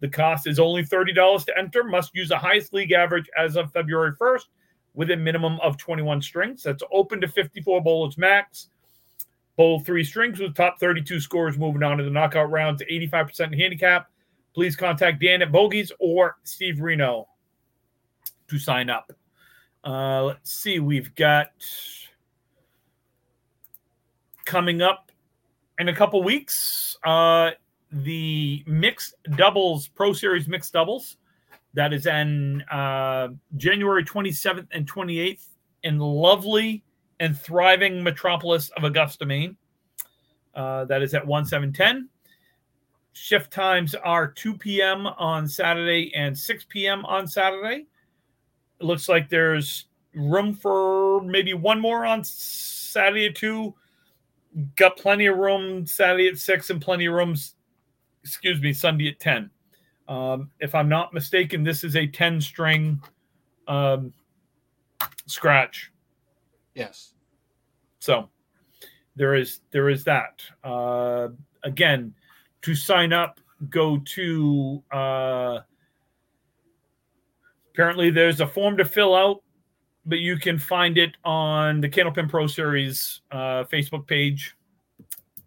[0.00, 1.84] The cost is only $30 to enter.
[1.84, 4.46] Must use the highest league average as of February 1st
[4.94, 6.62] with a minimum of 21 strings.
[6.62, 8.70] That's open to 54 bowlers max.
[9.56, 13.58] Bowl three strings with top 32 scores moving on to the knockout round to 85%
[13.58, 14.10] handicap.
[14.54, 17.28] Please contact Dan at Bogies or Steve Reno
[18.48, 19.12] to sign up.
[19.86, 21.52] Uh, let's see, we've got
[24.44, 25.12] coming up
[25.78, 27.50] in a couple weeks uh,
[27.92, 31.16] the mixed doubles Pro Series mixed doubles.
[31.74, 35.46] That is in uh, January 27th and 28th
[35.84, 36.82] in lovely
[37.20, 39.56] and thriving metropolis of Augusta, Maine.
[40.54, 42.08] Uh, that is at 1 7 10.
[43.12, 45.06] Shift times are 2 p.m.
[45.06, 47.04] on Saturday and 6 p.m.
[47.04, 47.86] on Saturday.
[48.80, 53.74] It looks like there's room for maybe one more on Saturday at 2.
[54.76, 57.54] Got plenty of room Saturday at 6 and plenty of rooms,
[58.22, 59.50] excuse me, Sunday at 10.
[60.08, 63.00] Um, if I'm not mistaken, this is a 10 string
[63.66, 64.12] um,
[65.26, 65.90] scratch.
[66.74, 67.12] Yes.
[67.98, 68.28] So
[69.16, 70.42] there is there is that.
[70.62, 71.28] Uh,
[71.64, 72.14] again,
[72.62, 75.60] to sign up, go to uh,
[77.76, 79.42] apparently there's a form to fill out,
[80.06, 84.56] but you can find it on the Candlepin Pro Series uh, Facebook page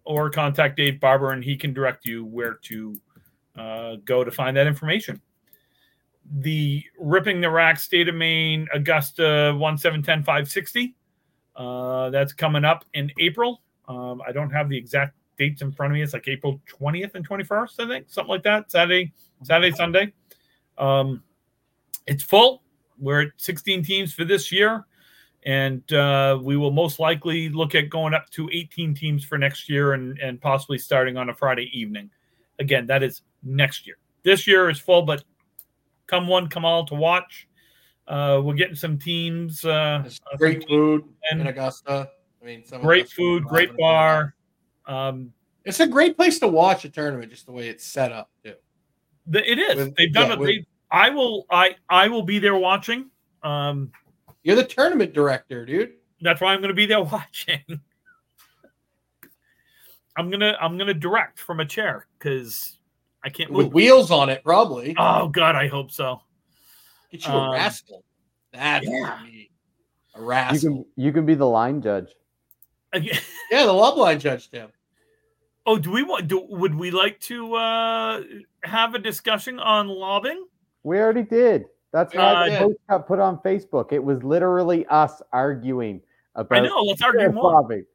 [0.03, 3.01] or contact Dave Barber and he can direct you where to
[3.57, 5.19] uh, go to find that information.
[6.31, 10.95] The Ripping the Rack State of Maine Augusta 1710 560.
[11.55, 13.63] Uh, that's coming up in April.
[13.87, 16.03] Um, I don't have the exact dates in front of me.
[16.03, 18.69] It's like April 20th and 21st, I think, something like that.
[18.69, 20.13] Saturday, Saturday, Sunday.
[20.77, 21.23] Um,
[22.09, 22.63] it's full.
[22.97, 24.85] We're at 16 teams for this year,
[25.43, 29.69] and uh, we will most likely look at going up to 18 teams for next
[29.69, 32.09] year and, and possibly starting on a Friday evening.
[32.59, 33.97] Again, that is next year.
[34.23, 35.23] This year is full, but
[36.07, 37.47] come one, come all to watch.
[38.07, 39.63] Uh, we're getting some teams.
[39.63, 40.03] Uh,
[40.37, 42.09] great some food and in Augusta.
[42.41, 44.33] I mean, some great us food, great bar.
[44.87, 45.31] Um,
[45.63, 48.29] It's a great place to watch a tournament, just the way it's set up.
[48.43, 48.55] Too.
[49.27, 49.75] the, it is.
[49.75, 50.39] With- They've done yeah, it.
[50.39, 51.45] with- They, I will.
[51.49, 53.09] I I will be there watching.
[53.43, 53.91] Um,
[54.43, 55.93] You're the tournament director, dude.
[56.21, 57.63] that's why I'm going to be there watching.
[60.17, 62.77] I'm gonna I'm gonna direct from a chair because
[63.23, 63.65] I can't move.
[63.65, 64.95] With wheels on it, probably.
[64.97, 66.21] Oh God, I hope so.
[67.11, 68.03] Get you um, a rascal.
[68.51, 69.01] That's yeah.
[69.01, 69.49] what we need.
[70.15, 70.59] You rascal.
[70.59, 72.09] can you can be the line judge.
[73.51, 74.69] Yeah, the love line judge, Tim.
[75.65, 76.27] Oh, do we want?
[76.27, 78.21] Do, would we like to uh,
[78.63, 80.45] have a discussion on lobbing?
[80.83, 81.65] We already did.
[81.91, 83.91] That's why Uh, the post got put on Facebook.
[83.91, 86.01] It was literally us arguing
[86.35, 86.81] about I know.
[86.81, 87.51] Let's argue more.
[87.51, 87.85] lobbing.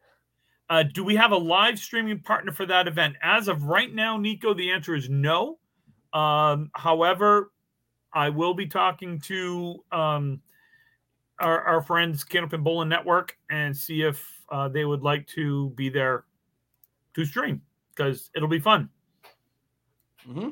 [0.71, 3.17] Uh, do we have a live streaming partner for that event?
[3.23, 5.59] As of right now, Nico, the answer is no.
[6.13, 7.53] Um, however,
[8.13, 10.41] I will be talking to um,
[11.39, 15.89] our, our friends Candlepin Bowling Network and see if uh, they would like to be
[15.89, 16.25] there
[17.15, 17.61] to stream
[17.95, 18.89] because it'll be fun.
[20.27, 20.51] hmm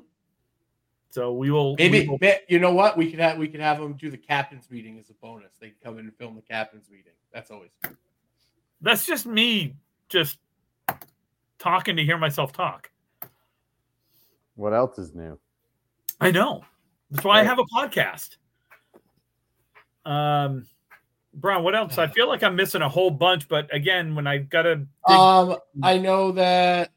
[1.12, 2.96] So we will we Maybe will- you know what?
[2.96, 5.52] We can have we could have them do the captain's meeting as a bonus.
[5.60, 7.12] They can come in and film the captain's meeting.
[7.34, 7.70] That's always
[8.80, 9.76] that's just me
[10.08, 10.38] just
[11.58, 12.90] talking to hear myself talk.
[14.54, 15.38] What else is new?
[16.18, 16.64] I know.
[17.10, 18.36] That's why I have a podcast.
[20.06, 20.66] Um,
[21.34, 21.98] Brian, what else?
[21.98, 25.58] I feel like I'm missing a whole bunch, but again, when I gotta dig, Um,
[25.82, 26.90] I know that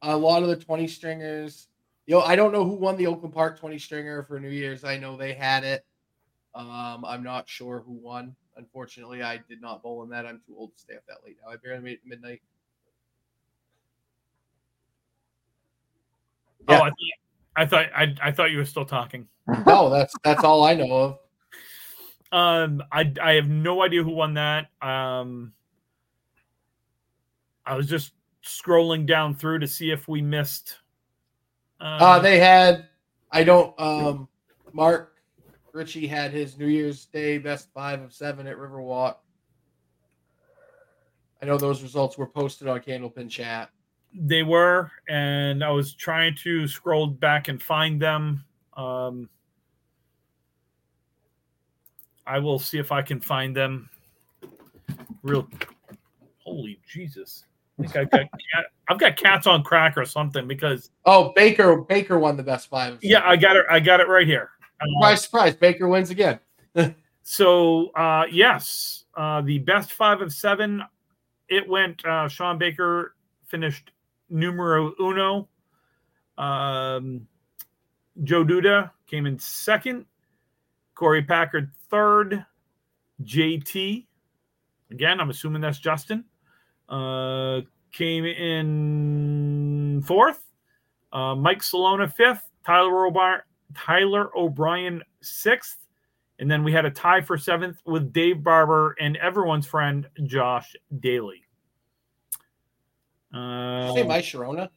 [0.00, 1.68] a lot of the 20 stringers,
[2.10, 4.82] yo, I don't know who won the Oakland Park 20 stringer for New Year's.
[4.82, 5.86] I know they had it.
[6.56, 8.34] Um, I'm not sure who won.
[8.56, 10.26] Unfortunately, I did not bowl in that.
[10.26, 11.52] I'm too old to stay up that late now.
[11.52, 12.42] I barely made it midnight.
[16.66, 16.80] oh, yeah.
[16.80, 16.90] I, thought-
[17.54, 19.28] I thought I, I thought you were still talking.
[19.64, 21.18] No, that's that's all I know of.
[22.32, 24.66] Um, I I have no idea who won that.
[24.82, 25.52] Um,
[27.64, 28.12] I was just
[28.44, 30.78] scrolling down through to see if we missed.
[31.80, 32.88] Um, Uh, they had,
[33.30, 34.28] I don't, um,
[34.72, 35.14] Mark
[35.72, 39.16] Ritchie had his New Year's Day best five of seven at Riverwalk.
[41.42, 43.70] I know those results were posted on Candlepin Chat.
[44.12, 48.44] They were, and I was trying to scroll back and find them.
[48.76, 49.30] Um,
[52.26, 53.88] I will see if I can find them.
[55.22, 55.48] Real,
[56.38, 57.44] holy Jesus!
[57.84, 62.18] I think got cat, I've got cats on crack or something because Oh, Baker Baker
[62.18, 62.98] won the best five.
[63.02, 63.22] Yeah.
[63.24, 63.64] I got it.
[63.70, 64.50] I got it right here.
[64.80, 65.54] Uh, surprise, surprise.
[65.56, 66.38] Baker wins again.
[67.22, 70.82] So uh, yes, uh, the best five of seven.
[71.48, 72.04] It went.
[72.04, 73.14] Uh, Sean Baker
[73.46, 73.92] finished
[74.30, 75.48] numero uno.
[76.38, 77.28] Um,
[78.24, 80.06] Joe Duda came in second.
[80.94, 82.44] Corey Packard third.
[83.22, 84.06] JT,
[84.90, 86.24] again, I'm assuming that's Justin,
[86.90, 87.60] uh,
[87.92, 90.42] came in fourth.
[91.12, 92.42] Uh, Mike Salona fifth.
[92.64, 93.40] Tyler O'Brien,
[93.74, 95.78] Tyler O'Brien sixth.
[96.38, 100.74] And then we had a tie for seventh with Dave Barber and everyone's friend Josh
[101.00, 101.42] Daly.
[103.32, 104.70] Uh, say my Sharona.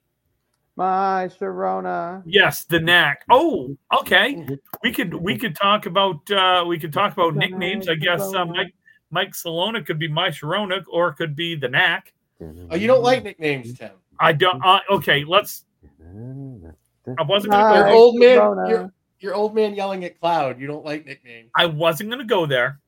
[0.75, 2.21] My Sharona.
[2.25, 3.23] Yes, the knack.
[3.29, 4.45] Oh, okay.
[4.83, 7.87] We could we could talk about uh we could talk about nicknames.
[7.87, 8.73] I guess uh, Mike
[9.13, 12.13] Mike Salona could be my Sharona or it could be the knack.
[12.41, 13.91] Oh, you don't like nicknames, Tim?
[14.19, 14.59] I don't.
[14.65, 15.65] Uh, okay, let's.
[16.01, 17.87] I wasn't going to go.
[17.87, 18.35] Your old man.
[18.67, 20.59] Your, your old man yelling at cloud.
[20.59, 21.51] You don't like nicknames.
[21.55, 22.79] I wasn't going to go there,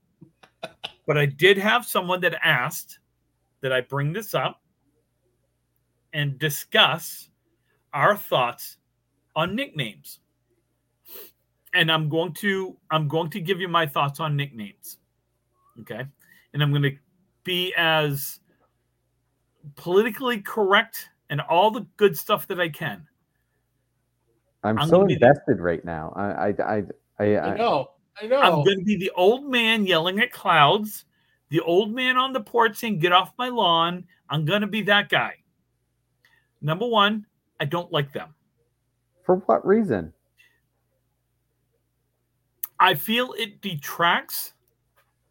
[1.05, 2.99] but I did have someone that asked
[3.61, 4.61] that I bring this up
[6.11, 7.29] and discuss
[7.93, 8.77] our thoughts
[9.35, 10.19] on nicknames.
[11.73, 14.97] And I'm going to I'm going to give you my thoughts on nicknames.
[15.81, 16.05] Okay?
[16.55, 16.95] And I'm going to
[17.43, 18.39] be as
[19.75, 23.05] politically correct and all the good stuff that I can.
[24.63, 26.11] I'm, I'm so invested the, right now.
[26.15, 26.83] I I I
[27.19, 27.91] I, I know.
[28.21, 28.39] I know.
[28.39, 31.05] I'm going to be the old man yelling at clouds,
[31.49, 34.81] the old man on the porch saying, "Get off my lawn." I'm going to be
[34.83, 35.35] that guy.
[36.61, 37.27] Number one,
[37.59, 38.33] I don't like them.
[39.23, 40.13] For what reason?
[42.79, 44.53] I feel it detracts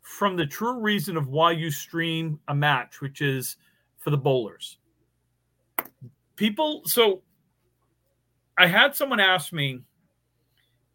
[0.05, 3.57] from the true reason of why you stream a match, which is
[3.97, 4.77] for the bowlers.
[6.37, 7.23] People, so
[8.59, 9.81] I had someone ask me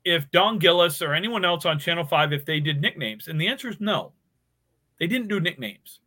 [0.06, 3.48] if Don Gillis or anyone else on Channel 5 if they did nicknames, and the
[3.48, 4.14] answer is no.
[5.00, 6.00] They didn't do nicknames.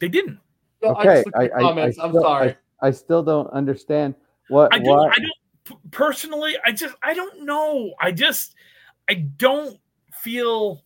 [0.00, 0.38] They didn't.
[0.82, 2.56] okay, I, I, I, am sorry.
[2.82, 4.14] I, I, still don't understand
[4.48, 4.74] what.
[4.74, 5.10] I don't.
[5.10, 5.32] I don't
[5.90, 6.56] personally.
[6.64, 6.94] I just.
[7.02, 7.94] I don't know.
[8.00, 8.54] I just.
[9.08, 9.78] I don't
[10.12, 10.82] feel.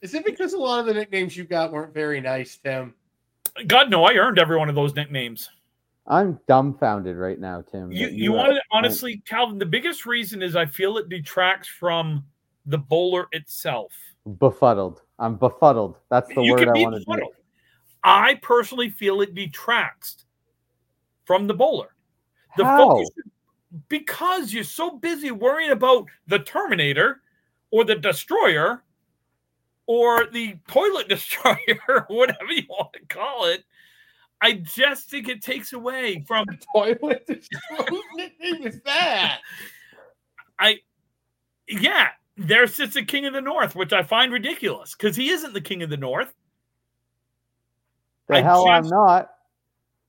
[0.00, 2.94] Is it because a lot of the nicknames you got weren't very nice, Tim?
[3.66, 4.04] God, no.
[4.04, 5.48] I earned every one of those nicknames.
[6.06, 7.92] I'm dumbfounded right now, Tim.
[7.92, 9.58] You you, you uh, want to honestly, Calvin?
[9.58, 12.24] The biggest reason is I feel it detracts from
[12.66, 13.92] the bowler itself.
[14.38, 15.02] Befuddled.
[15.18, 15.96] I'm befuddled.
[16.10, 17.28] That's the you word I want to use.
[18.02, 20.24] I personally feel it detracts
[21.24, 21.94] from the bowler.
[22.56, 22.78] The How?
[22.78, 23.10] focus
[23.88, 27.20] because you're so busy worrying about the Terminator
[27.70, 28.82] or the Destroyer
[29.86, 33.64] or the toilet destroyer, whatever you want to call it.
[34.40, 37.86] I just think it takes away from the toilet destroyer.
[37.88, 39.40] Whose nickname is that?
[40.58, 40.78] I,
[41.68, 45.54] yeah, there sits the King of the North, which I find ridiculous because he isn't
[45.54, 46.32] the King of the North.
[48.28, 49.30] The I hell just, I'm not.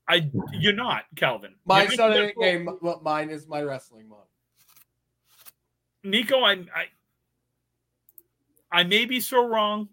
[0.08, 1.56] I you're not, Calvin.
[1.66, 2.70] Mine's not a nickname.
[3.02, 4.20] Mine is my wrestling one.
[6.04, 6.86] Nico, I, I
[8.72, 9.90] I may be so wrong.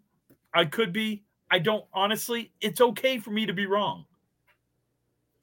[0.54, 1.24] I could be.
[1.50, 2.52] I don't honestly.
[2.60, 4.06] It's okay for me to be wrong.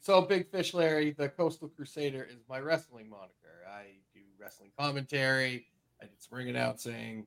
[0.01, 3.65] So, Big Fish Larry, the Coastal Crusader is my wrestling moniker.
[3.67, 5.65] I do wrestling commentary.
[5.99, 7.25] I did some ring announcing.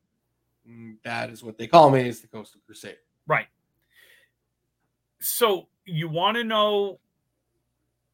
[0.69, 2.99] Mm, that is what they call me is the Coastal Crusader.
[3.27, 3.49] Right
[5.21, 6.99] so you want to know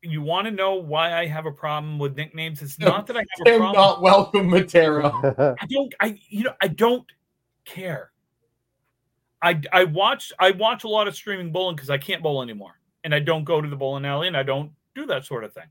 [0.05, 2.63] you want to know why I have a problem with nicknames.
[2.63, 3.73] It's not that I have a problem.
[3.73, 5.57] Not welcome, Matera.
[5.61, 5.95] I don't.
[6.01, 7.07] I you know I don't
[7.65, 8.11] care.
[9.43, 12.79] I I watch I watch a lot of streaming bowling because I can't bowl anymore,
[13.03, 15.53] and I don't go to the bowling alley, and I don't do that sort of
[15.53, 15.69] thing.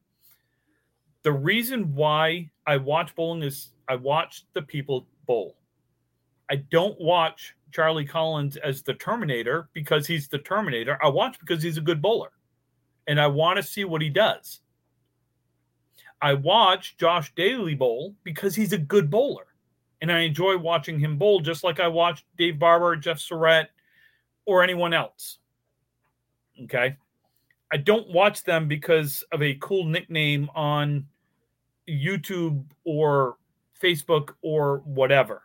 [1.22, 5.56] The reason why I watch bowling is I watch the people bowl.
[6.50, 10.98] I don't watch Charlie Collins as the Terminator because he's the Terminator.
[11.02, 12.32] I watch because he's a good bowler
[13.08, 14.60] and I want to see what he does.
[16.22, 19.48] I watch Josh Daly bowl because he's a good bowler
[20.02, 23.70] and I enjoy watching him bowl just like I watch Dave Barber, Jeff Surratt,
[24.46, 25.40] or anyone else.
[26.64, 26.98] Okay.
[27.72, 31.08] I don't watch them because of a cool nickname on
[31.90, 33.38] YouTube or
[33.82, 35.44] Facebook or whatever.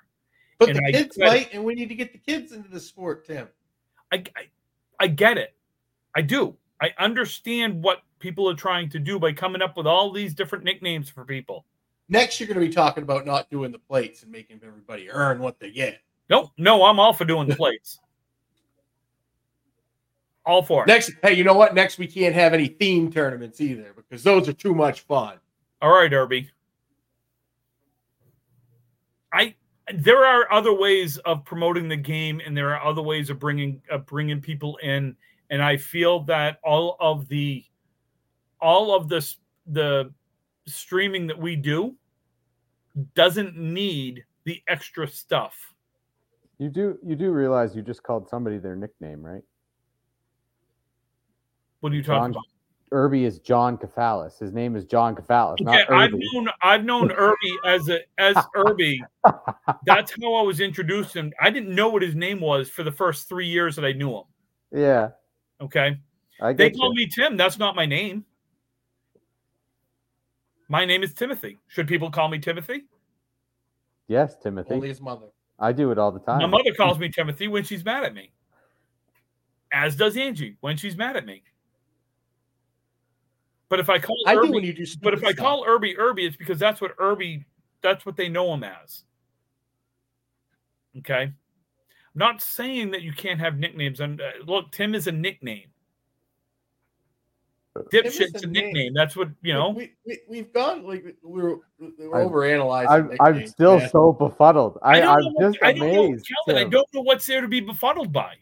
[0.58, 3.26] But and the kids might, and we need to get the kids into the sport,
[3.26, 3.48] Tim.
[4.12, 4.48] I, I,
[4.98, 5.54] I get it.
[6.14, 6.56] I do.
[6.80, 10.64] I understand what people are trying to do by coming up with all these different
[10.64, 11.64] nicknames for people.
[12.08, 15.40] Next, you're going to be talking about not doing the plates and making everybody earn
[15.40, 16.00] what they get.
[16.30, 16.50] Nope.
[16.56, 17.98] No, I'm all for doing the plates.
[20.48, 20.86] all for it.
[20.86, 21.74] Next, hey, you know what?
[21.74, 25.36] Next, we can't have any theme tournaments either because those are too much fun.
[25.82, 26.50] All right, Irby.
[29.32, 29.54] I
[29.94, 33.82] there are other ways of promoting the game, and there are other ways of bringing
[33.90, 35.14] of bringing people in.
[35.50, 37.64] And I feel that all of the
[38.60, 40.12] all of this the
[40.66, 41.94] streaming that we do
[43.14, 45.74] doesn't need the extra stuff.
[46.58, 49.42] You do you do realize you just called somebody their nickname, right?
[51.80, 52.44] What are you talking John- about?
[52.90, 54.38] Irby is John Kefalis.
[54.38, 59.02] His name is John Kefalis, Okay, I've known I've known Irby as a as Irby.
[59.84, 61.32] That's how I was introduced to him.
[61.40, 64.16] I didn't know what his name was for the first three years that I knew
[64.16, 64.24] him.
[64.72, 65.10] Yeah,
[65.60, 65.98] Okay.
[66.40, 66.96] I They get call you.
[66.96, 67.36] me Tim.
[67.36, 68.24] That's not my name.
[70.68, 71.58] My name is Timothy.
[71.68, 72.84] Should people call me Timothy?
[74.06, 74.74] Yes, Timothy.
[74.74, 75.26] Only his mother.
[75.58, 76.38] I do it all the time.
[76.38, 78.30] My mother calls me Timothy when she's mad at me.
[79.72, 81.42] As does Angie when she's mad at me.
[83.68, 84.84] But if I call I do Irby, when you do.
[85.02, 87.44] but if stupid I call Irby Irby, it's because that's what Irby
[87.82, 89.04] that's what they know him as.
[90.98, 91.32] Okay.
[92.20, 94.00] I'm not saying that you can't have nicknames.
[94.00, 95.68] And uh, look, Tim is a nickname.
[97.92, 98.64] Dipshit's a a name.
[98.64, 98.92] nickname.
[98.92, 99.70] That's what you know.
[99.70, 102.44] we, we we've gone like we're we're I'm- over.
[102.44, 104.78] I'm, I'm still so befuddled.
[104.82, 106.28] I, don't I'm know what- just I don't know, amazed.
[106.46, 108.34] Calvin, I don't know what's there to be befuddled by.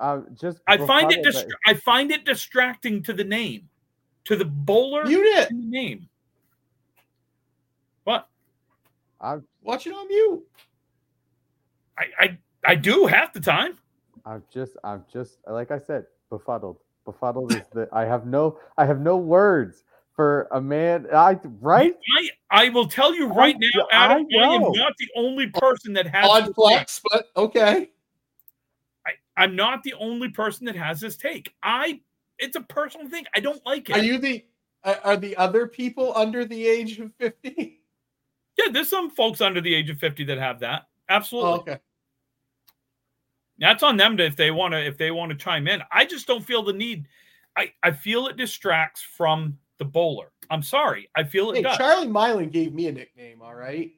[0.00, 0.58] I'm just.
[0.66, 3.68] I find it distra- I find it distracting to the name,
[4.24, 5.50] to the bowler Mute it.
[5.52, 6.08] in the name.
[8.02, 8.26] What
[9.20, 10.42] I'm, watching on mute.
[11.96, 13.78] I, I I do half the time.
[14.26, 14.76] I'm just.
[14.84, 15.38] I'm just.
[15.46, 16.78] Like I said, befuddled.
[17.04, 17.88] Befuddled is the.
[17.92, 18.58] I have no.
[18.76, 19.84] I have no words
[20.14, 21.06] for a man.
[21.12, 21.94] I right.
[22.16, 24.26] I I will tell you right I- now, Adam.
[24.38, 26.54] I I, am not the only person that has On this take.
[26.54, 27.90] flex, but okay.
[29.06, 31.54] I, I'm not the only person that has this take.
[31.62, 32.00] I
[32.38, 33.24] it's a personal thing.
[33.34, 33.96] I don't like it.
[33.96, 34.44] Are you the?
[34.84, 37.80] Are are the other people under the age of fifty?
[38.58, 40.88] yeah, there's some folks under the age of 50 that have that.
[41.08, 41.50] Absolutely.
[41.50, 41.78] Oh, okay.
[43.60, 45.82] That's on them to if they want to if they want to chime in.
[45.92, 47.06] I just don't feel the need.
[47.56, 50.32] I I feel it distracts from the bowler.
[50.50, 51.08] I'm sorry.
[51.16, 51.76] I feel it Hey, does.
[51.76, 53.40] Charlie Mylan gave me a nickname.
[53.42, 53.90] All right,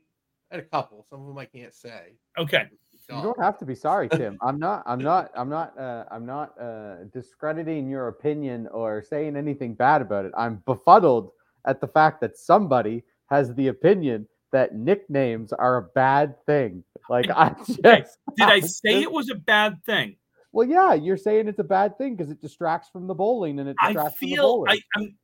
[0.51, 1.07] I had a couple.
[1.09, 2.15] Some of them I can't say.
[2.39, 2.67] okay.
[3.11, 4.39] You don't have to be sorry, Tim.
[4.41, 4.83] I'm not.
[4.87, 5.31] I'm not.
[5.37, 5.77] I'm not.
[5.79, 10.33] Uh, I'm not uh, discrediting your opinion or saying anything bad about it.
[10.37, 11.33] I'm befuddled
[11.67, 16.83] at the fact that somebody has the opinion that nicknames are a bad thing.
[17.09, 18.05] Like I just Did
[18.41, 20.17] I say it was a bad thing?
[20.53, 23.71] Well, yeah, you're saying it's a bad thing because it distracts from the bowling and
[23.71, 24.71] it I distracts from the bowling.
[24.71, 25.15] I, I'm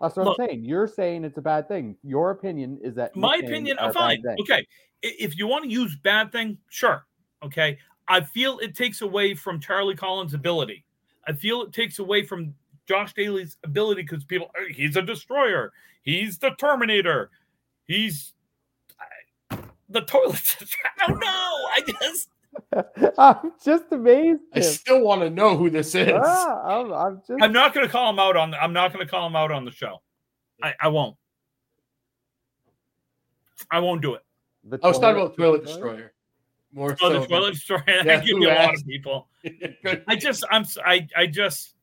[0.00, 0.64] That's what look- I'm saying.
[0.64, 1.96] You're saying it's a bad thing.
[2.02, 3.76] Your opinion is that my opinion.
[3.78, 4.22] I'm fine.
[4.40, 4.66] Okay.
[5.02, 7.06] If you want to use bad thing, sure.
[7.42, 7.78] Okay.
[8.08, 10.84] I feel it takes away from Charlie Collins' ability.
[11.28, 12.54] I feel it takes away from
[12.88, 15.72] Josh Daly's ability because people, "Oh, he's a destroyer.
[16.02, 17.30] He's the Terminator.
[17.86, 18.32] He's
[19.90, 20.56] the toilet.
[21.00, 21.26] I don't know.
[21.26, 22.30] I just
[23.18, 24.40] I'm just amazed.
[24.54, 26.12] I still want to know who this is.
[26.14, 27.42] Ah, I'm, I'm just.
[27.42, 28.54] I'm not going to call him out on.
[28.54, 30.02] I'm not going to call him out on the show.
[30.62, 31.16] I, I won't.
[33.70, 34.22] I won't do it.
[34.64, 35.92] the I was talking toilet about toilet destroyer?
[35.92, 36.12] destroyer.
[36.72, 37.84] More Oh, so the toilet destroyer.
[37.86, 39.28] Yeah, that give who me a lot of people.
[40.08, 41.74] I just, I'm, I, I just,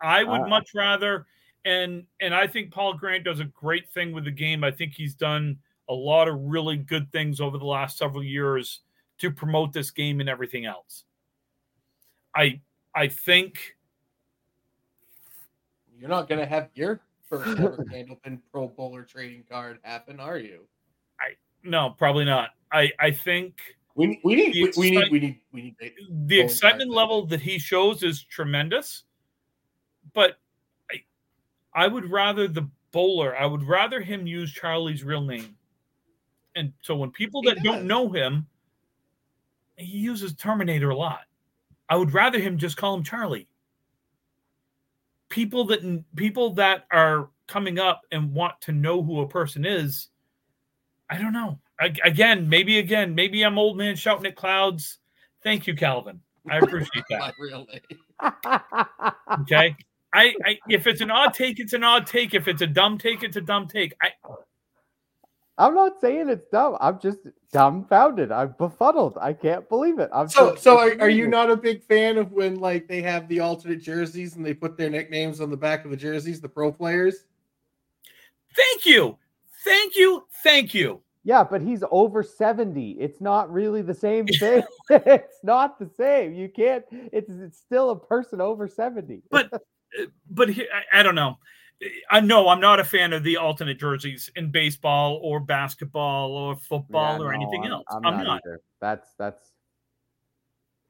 [0.00, 1.26] I would Uh, much rather,
[1.64, 4.64] and and I think Paul Grant does a great thing with the game.
[4.64, 5.58] I think he's done
[5.90, 8.80] a lot of really good things over the last several years
[9.18, 11.04] to promote this game and everything else.
[12.34, 12.60] I,
[12.94, 13.76] I think
[15.98, 20.60] You're not gonna have your first ever Candlepin Pro Bowler trading card happen, are you?
[21.20, 21.34] I
[21.64, 22.50] no, probably not.
[22.72, 23.60] I, I think
[23.96, 25.76] We we need The we, we need we need we need
[26.28, 29.02] the excitement cards, I level that he shows is tremendous,
[30.14, 30.38] but
[30.90, 31.02] I,
[31.74, 33.36] I would rather the bowler.
[33.36, 35.56] I would rather him use Charlie's real name,
[36.60, 38.46] and so when people that don't know him,
[39.76, 41.22] he uses Terminator a lot.
[41.88, 43.48] I would rather him just call him Charlie.
[45.30, 50.08] People that people that are coming up and want to know who a person is,
[51.08, 51.58] I don't know.
[51.80, 54.98] I, again, maybe again, maybe I'm old man shouting at clouds.
[55.42, 56.20] Thank you, Calvin.
[56.48, 57.20] I appreciate that.
[57.20, 57.66] my real.
[59.40, 59.74] Okay.
[60.12, 62.34] I, I if it's an odd take, it's an odd take.
[62.34, 63.94] If it's a dumb take, it's a dumb take.
[64.02, 64.10] I
[65.60, 66.76] I'm not saying it's dumb.
[66.80, 67.18] I'm just
[67.52, 68.32] dumbfounded.
[68.32, 69.18] I'm befuddled.
[69.20, 70.08] I can't believe it.
[70.12, 73.02] I'm So just- so are, are you not a big fan of when like they
[73.02, 76.40] have the alternate jerseys and they put their nicknames on the back of the jerseys,
[76.40, 77.24] the pro players?
[78.56, 79.16] thank you.
[79.64, 80.24] Thank you.
[80.42, 81.00] Thank you.
[81.22, 82.92] Yeah, but he's over 70.
[82.92, 84.62] It's not really the same thing.
[84.90, 86.32] it's not the same.
[86.32, 86.84] You can't.
[86.90, 89.22] It's it's still a person over 70.
[89.30, 89.50] But-
[90.00, 91.36] Uh, But here, I, I don't know.
[92.10, 96.54] I know I'm not a fan of the alternate jerseys in baseball or basketball or
[96.56, 97.84] football Yeah, or no, anything I'm- else.
[97.90, 98.58] I'm, I'm, not, not.
[98.80, 99.52] That's that's.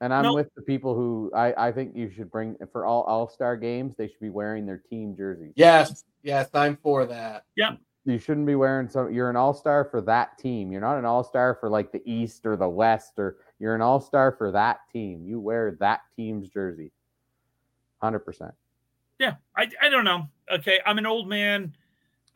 [0.01, 0.33] And I'm No.
[0.33, 3.95] with the people who I, I think you should bring for all All Star games.
[3.97, 5.53] They should be wearing their team jerseys.
[5.55, 7.45] Yes, yes, I'm for that.
[7.55, 7.75] Yeah,
[8.05, 9.13] you shouldn't be wearing some.
[9.13, 10.71] You're an All Star for that team.
[10.71, 13.81] You're not an All Star for like the East or the West or you're an
[13.81, 15.23] All Star for that team.
[15.23, 16.91] You wear that team's jersey.
[18.01, 18.55] Hundred percent.
[19.21, 20.27] Yeah, I, I don't know.
[20.51, 21.75] Okay, I'm an old man.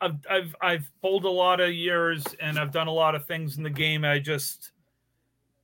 [0.00, 3.56] I've I've I've bowled a lot of years and I've done a lot of things
[3.56, 4.04] in the game.
[4.04, 4.70] I just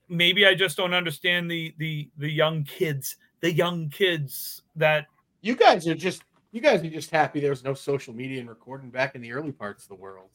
[0.09, 5.07] maybe I just don't understand the the the young kids, the young kids that
[5.43, 8.49] You guys are just you guys are just happy there was no social media and
[8.49, 10.31] recording back in the early parts of the world.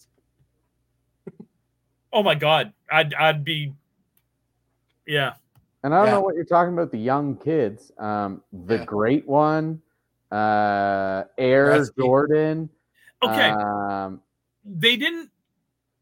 [2.13, 3.73] oh my god, I'd I'd be
[5.05, 5.33] yeah.
[5.83, 6.11] And I don't Yeah.
[6.13, 6.91] know what you're talking about.
[6.91, 7.91] The young kids.
[7.97, 8.85] Um, the Yeah.
[8.85, 9.81] great one,
[10.31, 11.97] uh, Air Gretzky.
[11.97, 12.69] Jordan.
[13.23, 14.21] Okay, Um,
[14.65, 15.31] they didn't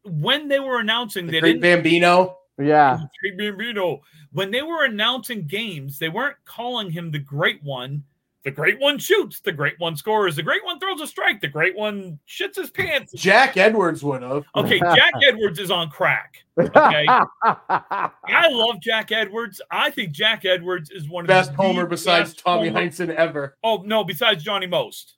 [0.04, 2.38] when they were announcing The they didn't Bambino.
[2.58, 2.98] yeah.
[3.20, 4.02] Great Bambino.
[4.32, 8.04] When they were announcing games, they weren't calling him the great one.
[8.46, 9.40] The great one shoots.
[9.40, 10.36] The great one scores.
[10.36, 11.40] The great one throws a strike.
[11.40, 13.12] The great one shits his pants.
[13.12, 14.44] Jack Edwards would have.
[14.54, 16.44] Okay, Jack Edwards is on crack.
[16.56, 17.06] Okay.
[17.42, 19.60] I love Jack Edwards.
[19.72, 22.82] I think Jack Edwards is one of the Best the homer besides best Tommy homer-
[22.82, 23.56] Heinsohn ever.
[23.64, 25.14] Oh no, besides Johnny Most.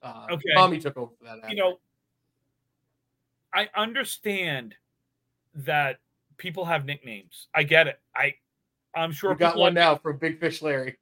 [0.00, 0.54] Uh, Okay.
[0.54, 1.50] Tommy took over for that.
[1.50, 1.80] You know,
[3.52, 4.76] I understand
[5.56, 5.98] that
[6.36, 7.48] people have nicknames.
[7.56, 7.98] I get it.
[8.14, 8.34] I
[8.94, 10.96] I'm sure we got one have now from Big Fish Larry.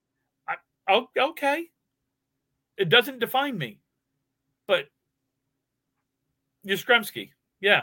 [0.88, 1.66] Oh, okay.
[2.76, 3.80] It doesn't define me,
[4.68, 4.86] but
[6.66, 7.30] Yastrzemski,
[7.60, 7.82] yeah,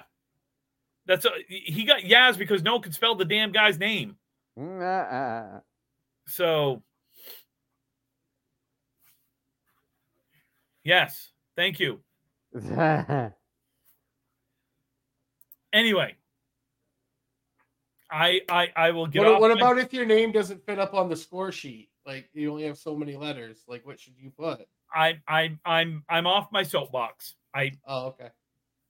[1.05, 4.17] that's a, he got Yaz because no one could spell the damn guy's name.
[6.27, 6.81] So,
[10.83, 11.99] yes, thank you.
[15.73, 16.15] Anyway,
[18.11, 19.23] I I I will get.
[19.23, 21.89] What, off what my- about if your name doesn't fit up on the score sheet?
[22.05, 23.63] Like you only have so many letters.
[23.67, 24.67] Like what should you put?
[24.93, 27.35] I I I'm I'm off my soapbox.
[27.55, 28.29] I Oh, okay.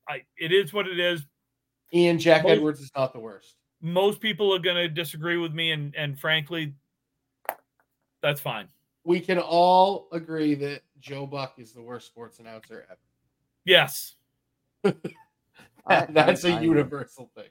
[0.09, 1.26] I it is what it is.
[1.93, 3.55] Ian Jack Most- Edwards is not the worst.
[3.82, 6.74] most people are going to disagree with me and and frankly
[8.22, 8.68] that's fine
[9.03, 12.99] We can all agree that Joe Buck is the worst sports announcer ever.
[13.66, 14.16] yes
[15.86, 17.49] I- That's I- a I- universal thing.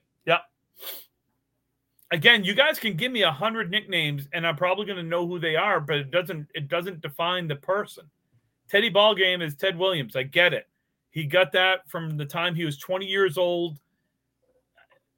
[2.12, 5.26] Again you guys can give me a hundred nicknames and i'm probably going to know
[5.26, 8.04] who they are but it doesn't it doesn't define the person
[8.68, 10.68] teddy ballgame is ted williams i get it
[11.10, 13.78] he got that from the time he was 20 years old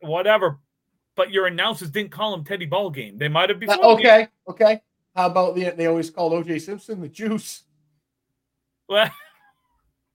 [0.00, 0.58] whatever
[1.16, 4.80] but your announcers didn't call him teddy ballgame they might have Uh, before okay, okay.
[5.14, 7.62] How about the they always called OJ Simpson the juice?
[8.88, 9.10] Well,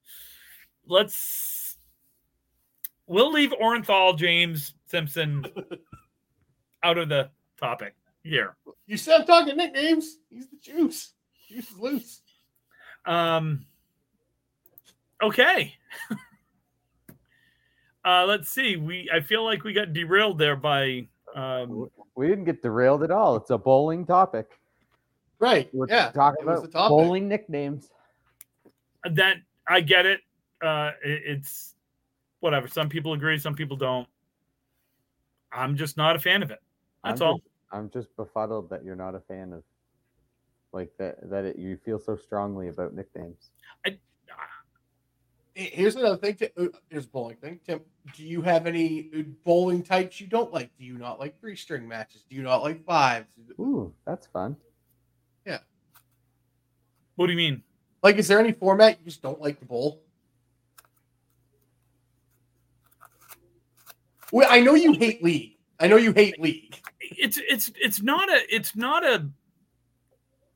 [0.86, 1.78] let's.
[3.06, 5.44] We'll leave Orenthal, James Simpson
[6.82, 8.56] out of the topic here.
[8.86, 10.18] You said I'm talking nicknames.
[10.28, 11.12] He's the juice.
[11.48, 12.20] Juice is loose.
[13.06, 13.66] Um.
[15.22, 15.74] Okay.
[18.04, 18.76] uh, let's see.
[18.76, 23.10] We I feel like we got derailed there by um, We didn't get derailed at
[23.10, 23.36] all.
[23.36, 24.58] It's a bowling topic.
[25.38, 25.68] Right.
[25.72, 26.10] We're yeah.
[26.10, 26.90] talking about topic.
[26.90, 27.88] bowling nicknames.
[29.04, 29.36] that.
[29.66, 30.20] I get it.
[30.62, 31.74] Uh, it- it's
[32.40, 32.68] whatever.
[32.68, 34.08] Some people agree, some people don't.
[35.52, 36.60] I'm just not a fan of it.
[37.04, 37.38] That's I'm all.
[37.38, 39.62] Just, I'm just befuddled that you're not a fan of
[40.72, 41.30] like that.
[41.30, 43.50] That it, you feel so strongly about nicknames.
[45.54, 46.36] Here's another thing.
[46.36, 47.60] Tim- uh, Here's a bowling thing.
[47.66, 47.80] Tim,
[48.14, 50.70] do you have any uh, bowling types you don't like?
[50.78, 52.24] Do you not like three string matches?
[52.28, 53.26] Do you not like fives?
[53.58, 54.56] Ooh, that's fun.
[55.44, 55.58] Yeah.
[57.16, 57.62] What do you mean?
[58.02, 60.02] Like, is there any format you just don't like to bowl?
[64.32, 65.56] Well, I know you hate league.
[65.78, 66.80] I know you hate league.
[67.10, 69.28] It's it's it's not a it's not a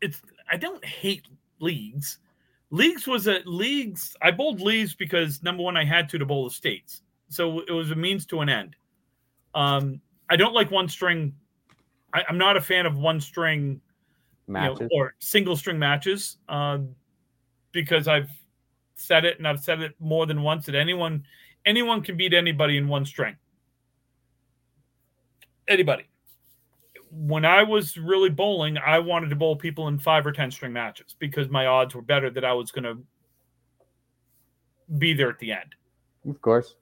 [0.00, 1.26] it's I don't hate
[1.60, 2.18] leagues.
[2.70, 6.44] Leagues was a leagues I bowled leagues because number one I had to to bowl
[6.44, 7.02] the states.
[7.28, 8.76] So it was a means to an end.
[9.54, 10.00] Um
[10.30, 11.34] I don't like one string
[12.14, 13.80] I, I'm not a fan of one string
[14.46, 14.88] you know, Matches.
[14.92, 16.94] or single string matches um,
[17.72, 18.30] because I've
[18.94, 21.24] said it and I've said it more than once that anyone
[21.66, 23.36] anyone can beat anybody in one string.
[25.66, 26.04] Anybody.
[27.16, 30.72] When I was really bowling, I wanted to bowl people in five or ten string
[30.72, 32.98] matches because my odds were better that I was going to
[34.98, 35.74] be there at the end.
[36.28, 36.74] of course.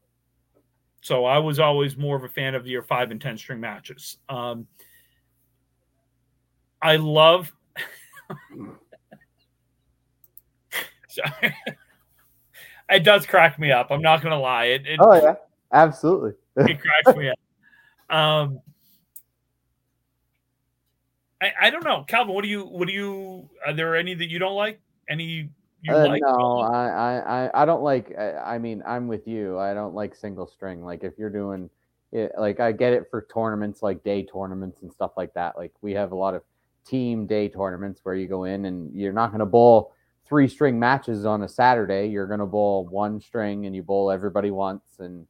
[1.02, 4.18] So I was always more of a fan of your five and ten string matches.
[4.28, 4.66] Um,
[6.80, 7.52] I love.
[11.08, 11.56] Sorry.
[12.90, 13.90] it does crack me up.
[13.90, 14.64] I'm not gonna lie.
[14.66, 15.34] It, it Oh yeah,
[15.72, 16.32] absolutely.
[16.56, 18.16] it cracks me up.
[18.16, 18.60] Um,
[21.42, 22.34] I, I don't know, Calvin.
[22.34, 22.64] What do you?
[22.64, 23.50] What do you?
[23.66, 24.80] Are there any that you don't like?
[25.08, 25.50] Any
[25.82, 26.22] you Uh, like?
[26.22, 28.16] no, I, I, I, I don't like.
[28.16, 29.58] I, I mean, I'm with you.
[29.58, 30.84] I don't like single string.
[30.84, 31.68] Like if you're doing
[32.12, 35.56] it, like I get it for tournaments, like day tournaments and stuff like that.
[35.58, 36.42] Like we have a lot of
[36.86, 39.92] team day tournaments where you go in and you're not going to bowl
[40.28, 42.06] three string matches on a Saturday.
[42.06, 44.84] You're going to bowl one string and you bowl everybody once.
[45.00, 45.26] And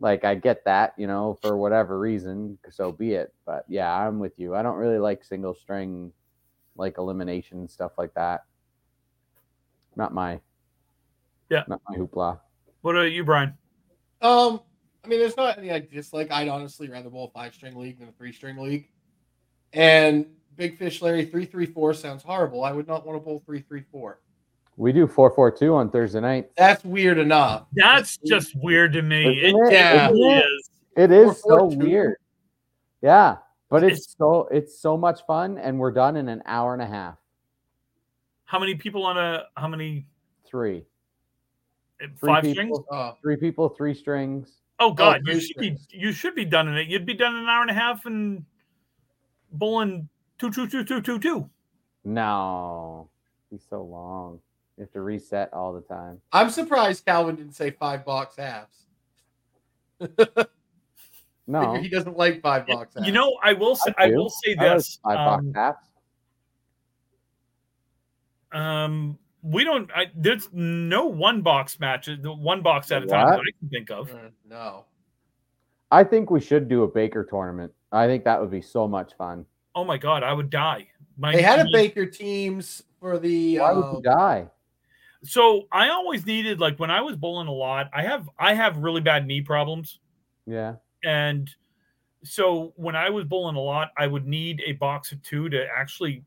[0.00, 3.34] like I get that, you know, for whatever reason, so be it.
[3.44, 4.54] But yeah, I'm with you.
[4.54, 6.12] I don't really like single string,
[6.76, 8.44] like elimination stuff like that.
[9.96, 10.40] Not my,
[11.50, 11.64] Yeah.
[11.66, 12.38] not my hoopla.
[12.82, 13.54] What about you, Brian?
[14.22, 14.60] Um,
[15.04, 16.30] I mean, there's not any I dislike.
[16.30, 18.88] I'd honestly rather bowl a five string league than a three string league.
[19.72, 20.26] And
[20.56, 22.64] Big Fish Larry three three four sounds horrible.
[22.64, 24.20] I would not want to bowl three three four.
[24.78, 26.50] We do four four two on Thursday night.
[26.56, 27.66] That's weird enough.
[27.72, 29.26] That's just weird to me.
[29.26, 29.72] It, Isn't it?
[29.72, 29.90] Yeah.
[29.90, 30.44] it Isn't really it?
[30.44, 30.70] is.
[30.96, 32.16] It is so weird.
[33.02, 33.36] Yeah,
[33.70, 36.82] but it's, It's- so it's so much fun, and we're done in an hour and
[36.82, 37.16] a half.
[38.44, 39.44] How many people on a?
[39.56, 40.06] How many?
[40.48, 40.84] Three,
[42.00, 42.54] Three Five people.
[42.54, 42.78] strings?
[42.90, 44.60] Oh, three people, three strings.
[44.80, 45.76] Oh, oh God, you three should be.
[45.90, 46.86] You should be done in it.
[46.88, 48.44] You'd be done in an hour and a half and
[49.52, 50.08] bowling
[50.38, 51.50] two two two two two two.
[52.04, 53.10] No,
[53.50, 54.40] he's so long.
[54.78, 56.20] You have to reset all the time.
[56.32, 58.86] I'm surprised Calvin didn't say five box halves.
[61.50, 63.06] No, he doesn't like five box halves.
[63.06, 63.94] You know, I will say.
[63.96, 64.98] I I, will say I this.
[65.02, 65.78] five box Um, halves.
[68.52, 69.90] um, we don't.
[69.94, 72.18] I, there's no one box matches.
[72.20, 74.10] The one box at a time that I can think of.
[74.12, 74.84] Uh, no.
[75.90, 77.72] I think we should do a Baker tournament.
[77.92, 79.46] I think that would be so much fun.
[79.74, 80.88] Oh my God, I would die.
[81.16, 83.58] My They had a Baker teams for the.
[83.58, 84.46] Why would uh, you die?
[85.24, 87.90] So I always needed like when I was bowling a lot.
[87.92, 89.98] I have I have really bad knee problems.
[90.46, 91.50] Yeah, and
[92.22, 95.66] so when I was bowling a lot, I would need a box of two to
[95.74, 96.24] actually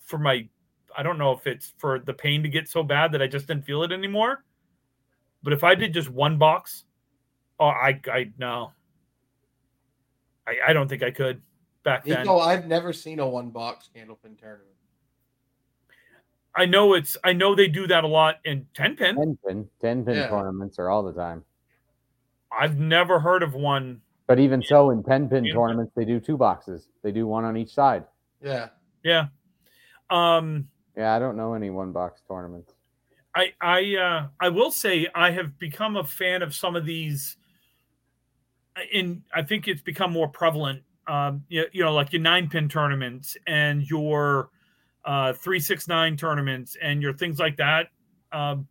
[0.00, 0.48] for my
[0.96, 3.46] I don't know if it's for the pain to get so bad that I just
[3.46, 4.44] didn't feel it anymore.
[5.42, 6.84] But if I did just one box,
[7.58, 8.72] oh I I no.
[10.46, 11.40] I, I don't think I could
[11.84, 12.20] back then.
[12.20, 14.76] Nico, I've never seen a one box candlepin tournament.
[16.54, 19.16] I know it's I know they do that a lot in 10 pin.
[19.16, 20.28] ten pin, ten pin Yeah.
[20.28, 21.44] tournaments are all the time.
[22.50, 24.02] I've never heard of one.
[24.26, 25.54] But even so, in ten pin Yeah.
[25.54, 26.88] tournaments, they do two boxes.
[27.02, 28.04] They do one on each side.
[28.42, 28.68] Yeah.
[29.02, 29.28] Yeah.
[30.10, 32.74] Um Yeah, I don't know any one box tournaments.
[33.34, 37.38] I I uh, I will say I have become a fan of some of these.
[38.92, 40.82] In I think it's become more prevalent.
[41.06, 44.50] Um, you, you know, like your nine pin tournaments and your
[45.04, 47.88] uh, three six nine tournaments and your things like that.
[48.32, 48.66] Um,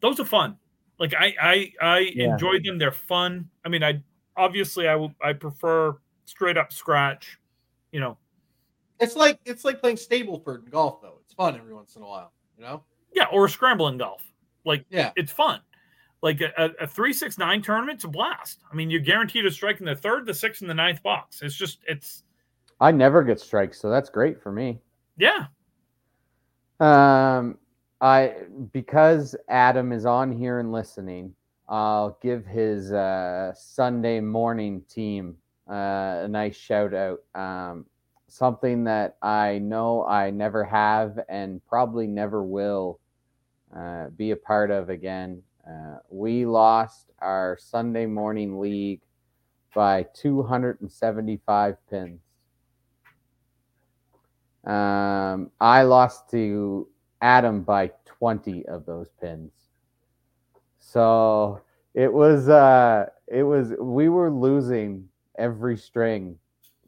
[0.00, 0.56] those are fun.
[0.98, 2.32] Like I I I Yeah.
[2.32, 2.78] enjoy them.
[2.78, 3.48] They're fun.
[3.64, 4.02] I mean, I
[4.36, 7.38] obviously I will I prefer straight up scratch.
[7.92, 8.18] You know,
[9.00, 11.18] It's like it's like playing Stableford in golf though.
[11.24, 12.84] It's fun every once in a while, you know?
[13.12, 14.22] yeah, or scrambling golf.
[14.64, 15.12] Like Yeah.
[15.16, 15.60] it's fun.
[16.22, 18.62] Like a, a, a three six nine tournament's a blast.
[18.70, 21.40] I mean, you're guaranteed a strike in the third, the sixth, and the ninth box.
[21.42, 22.24] It's just it's
[22.80, 24.80] I never get strikes, so that's great for me.
[25.16, 25.46] yeah.
[26.80, 27.58] Um,
[28.00, 28.34] I
[28.72, 31.34] because Adam is on here and listening,
[31.68, 35.36] I'll give his uh, Sunday morning team
[35.70, 37.20] uh, a nice shout out.
[37.34, 37.84] Um,
[38.28, 43.00] something that I know I never have and probably never will
[43.76, 45.42] uh, be a part of again.
[45.68, 49.02] Uh, we lost our Sunday morning league
[49.74, 52.20] by 275 pins.
[54.64, 56.88] Um, I lost to
[57.22, 59.52] Adam by 20 of those pins.
[60.78, 61.60] So
[61.94, 65.08] it was uh it was we were losing
[65.38, 66.38] every string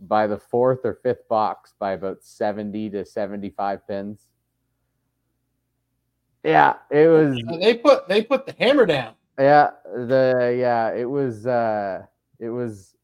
[0.00, 4.28] by the fourth or fifth box by about 70 to 75 pins.
[6.42, 9.14] Yeah, it was They put they put the hammer down.
[9.38, 12.04] yeah, the yeah, it was uh
[12.38, 12.96] it was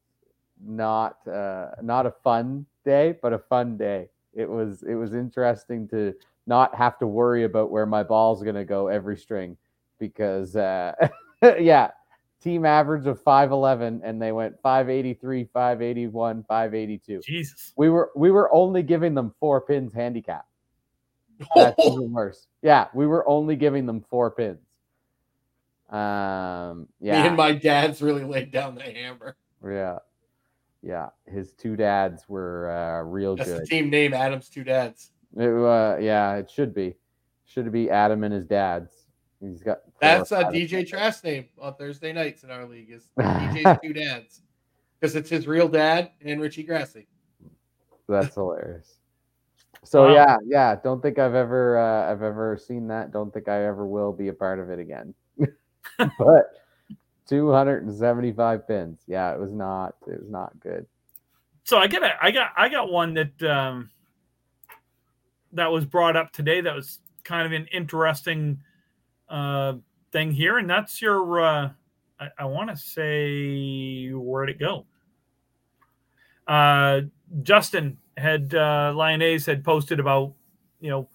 [0.61, 4.09] not uh not a fun day, but a fun day.
[4.39, 6.13] It was it was interesting to
[6.47, 9.57] not have to worry about where my ball's gonna go every string
[9.99, 10.93] because uh
[11.59, 11.91] yeah,
[12.41, 17.21] team average of 511 and they went 583, 581, 582.
[17.21, 17.73] Jesus.
[17.75, 20.45] We were we were only giving them four pins handicap.
[21.55, 22.47] That's even worse.
[22.61, 24.59] Yeah, we were only giving them four pins.
[25.89, 29.35] Um, Me yeah, and my dad's really laid down the hammer.
[29.65, 29.99] yeah,
[30.81, 31.09] yeah.
[31.27, 33.67] His two dads were uh, real That's the good.
[33.67, 35.11] team name, Adam's two dads.
[35.37, 36.95] It, uh, yeah, it should be,
[37.45, 38.91] Should be Adam and his dad's.
[39.41, 39.79] He's got.
[40.01, 40.43] That's a.
[40.45, 42.89] DJ Trask name on Thursday nights in our league.
[42.91, 44.41] Is DJ's two dads
[44.99, 47.07] because it's his real dad and Richie Grassi.
[48.07, 48.95] That's hilarious.
[49.85, 50.13] So Wow.
[50.13, 50.75] yeah, yeah.
[50.83, 53.13] Don't think I've ever uh, I've ever seen that.
[53.13, 55.13] Don't think I ever will be a part of it again.
[55.97, 56.51] but
[57.29, 58.99] 275 pins.
[59.07, 59.95] Yeah, it was not.
[60.07, 60.85] It was not good.
[61.63, 63.91] So I got a, I got I got one that um
[65.53, 68.59] that was brought up today that was kind of an interesting
[69.29, 69.73] uh
[70.11, 71.69] thing here, and that's your uh
[72.19, 74.87] I, I want to say where'd it go?
[76.47, 77.01] Uh
[77.43, 80.33] Justin had uh Lyonnaise had posted about,
[80.81, 81.07] you know,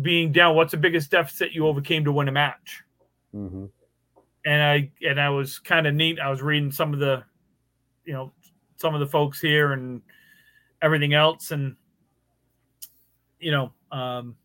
[0.00, 2.82] being down, what's the biggest deficit you overcame to win a match?
[3.32, 3.66] hmm
[4.44, 6.18] and I and I was kind of neat.
[6.20, 7.22] I was reading some of the,
[8.04, 8.32] you know,
[8.76, 10.00] some of the folks here and
[10.82, 11.76] everything else, and
[13.38, 14.36] you know, um,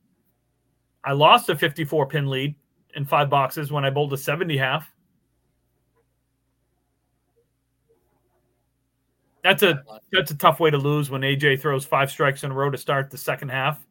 [1.03, 2.55] I lost a 54 pin lead
[2.95, 4.91] in five boxes when I bowled a 70 half.
[9.43, 12.53] That's a that's a tough way to lose when AJ throws five strikes in a
[12.53, 13.85] row to start the second half,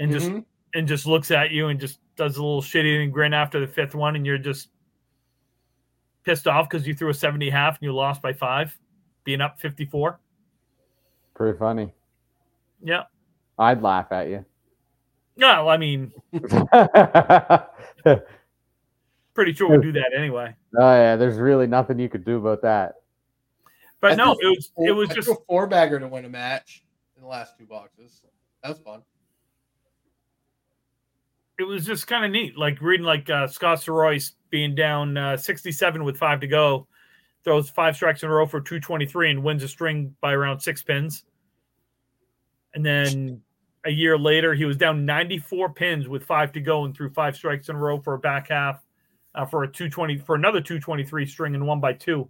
[0.00, 0.44] and just Mhm.
[0.74, 3.66] And just looks at you and just does a little shitty and grin after the
[3.66, 4.68] fifth one, and you're just
[6.24, 8.76] pissed off because you threw a 70 half and you lost by five,
[9.24, 10.18] being up 54.
[11.34, 11.92] Pretty funny.
[12.82, 13.04] Yeah.
[13.58, 14.44] I'd laugh at you.
[15.36, 16.12] No, I mean,
[19.34, 20.54] pretty sure we do that anyway.
[20.78, 22.94] Oh yeah, there's really nothing you could do about that.
[24.00, 26.24] But I no, it was four- it was I just a four bagger to win
[26.24, 26.84] a match
[27.16, 28.22] in the last two boxes.
[28.62, 29.02] That was fun.
[31.58, 32.56] It was just kind of neat.
[32.56, 36.86] Like reading like uh, Scott Soroyce being down uh, 67 with five to go,
[37.44, 40.82] throws five strikes in a row for 223 and wins a string by around six
[40.82, 41.24] pins.
[42.74, 43.40] And then
[43.84, 47.36] a year later, he was down 94 pins with five to go and threw five
[47.36, 48.82] strikes in a row for a back half
[49.34, 52.28] uh, for a 220 for another 223 string and one by two.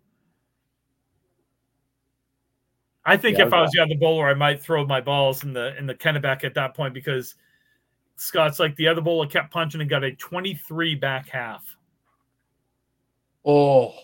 [3.07, 5.53] I think Yeah, if I was the other bowler, I might throw my balls in
[5.53, 7.35] the in the Kennebec at that point because
[8.17, 11.65] Scott's like the other bowler kept punching and got a 23 back half.
[13.45, 13.95] Oh,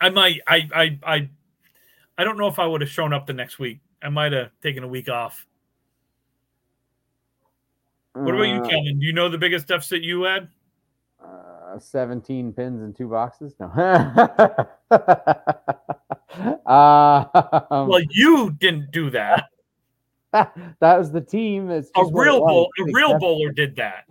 [0.00, 1.30] I might I I I
[2.18, 3.80] I don't know if I would have shown up the next week.
[4.02, 5.46] I might have taken a week off.
[8.12, 8.98] What about you, Uh, Kevin?
[8.98, 10.48] Do you know the biggest deficit you had?
[11.22, 13.54] Uh, 17 pins and two boxes?
[13.60, 13.66] No.
[16.66, 17.28] um,
[17.88, 19.50] Well, you didn't do that.
[20.80, 21.70] that was the team.
[21.70, 24.04] It's A real bowl, a real bowler did that.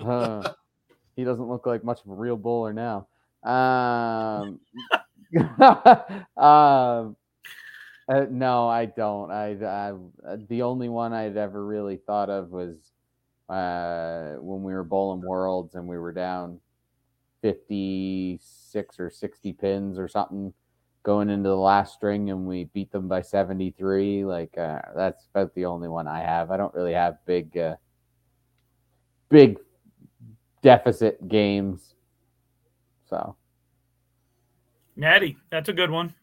[0.00, 0.54] Huh.
[1.14, 3.06] he doesn't look like much of a real bowler now.
[3.42, 4.60] Um,
[6.36, 7.16] um,
[8.08, 9.30] uh, no, I don't.
[9.30, 9.92] I, I
[10.26, 12.76] uh, the only one I'd ever really thought of was
[13.48, 16.60] uh, when we were bowling worlds and we were down
[17.40, 20.52] fifty six or sixty pins or something
[21.02, 25.54] going into the last string and we beat them by 73 like uh, that's about
[25.54, 27.74] the only one i have i don't really have big uh,
[29.28, 29.58] big
[30.62, 31.94] deficit games
[33.08, 33.36] so
[34.96, 36.14] Natty, that's a good one.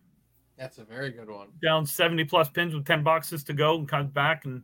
[0.56, 1.48] that's a very good one.
[1.64, 4.62] Down 70 plus pins with 10 boxes to go and comes back and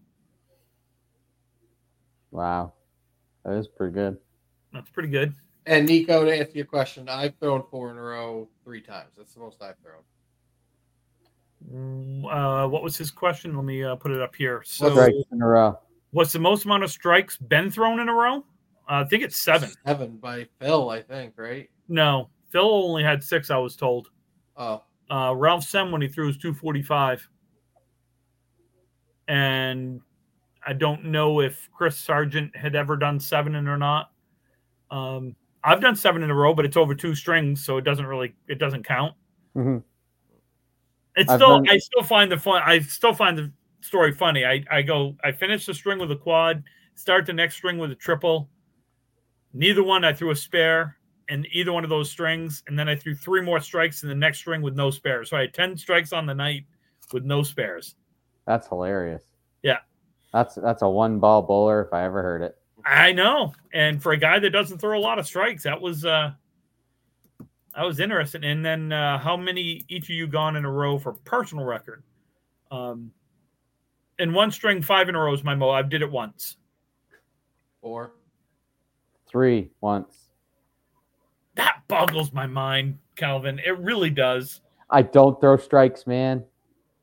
[2.30, 2.74] wow
[3.44, 4.18] that is pretty good
[4.74, 5.34] that's pretty good.
[5.66, 9.12] And Nico, to answer your question, I've thrown four in a row three times.
[9.18, 10.04] That's the most I've thrown.
[12.30, 13.56] Uh, what was his question?
[13.56, 14.62] Let me uh, put it up here.
[14.66, 15.80] So, strikes in a row
[16.14, 18.38] what's the most amount of strikes been thrown in a row?
[18.90, 19.70] Uh, I think it's seven.
[19.86, 21.70] Seven by Phil, I think, right?
[21.90, 23.52] No, Phil only had six.
[23.52, 24.10] I was told.
[24.56, 27.28] Oh, Uh, Ralph Sem when he threw his 245,
[29.28, 30.00] and
[30.66, 34.12] I don't know if Chris Sargent had ever done seven in or not.
[34.92, 38.06] Um, I've done seven in a row, but it's over two strings, so it doesn't
[38.06, 39.16] really it doesn't count.
[39.56, 39.84] Mhm.
[41.16, 42.62] It's I've still done- I still find the fun.
[42.66, 43.52] I still find the
[43.82, 44.46] story funny.
[44.46, 46.64] I I go I finish the string with a quad,
[46.96, 48.50] start the next string with a triple.
[49.54, 50.98] Neither one I threw a spare
[51.30, 54.16] in either one of those strings, and then I threw three more strikes in the
[54.16, 55.30] next string with no spares.
[55.30, 56.66] So I had ten strikes on the night
[57.14, 57.96] with no spares.
[58.46, 59.24] that's hilarious
[59.62, 59.78] Yeah.
[60.34, 64.12] that's that's a one ball bowler if i ever heard it I know, and for
[64.12, 66.32] a guy that doesn't throw a lot of strikes, that was uh
[67.76, 68.44] that was interesting.
[68.44, 72.04] And then uh, how many each of you gone in a row for personal record?
[72.70, 73.12] Um,
[74.20, 75.70] in one string, five in a row is my mo.
[75.72, 76.58] I did it once.
[77.82, 78.14] four.
[79.28, 80.30] three once
[81.56, 83.60] That boggles my mind, Calvin.
[83.66, 84.62] It really does.
[84.90, 86.44] I don't throw strikes, man.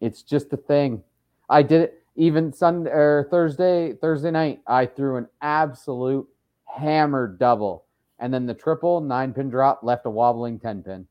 [0.01, 1.03] It's just a thing.
[1.49, 2.00] I did it.
[2.17, 6.29] Even Sunday or Thursday, Thursday night, I threw an absolute
[6.65, 7.85] hammer double.
[8.19, 11.07] And then the triple, nine pin drop, left a wobbling 10 pin.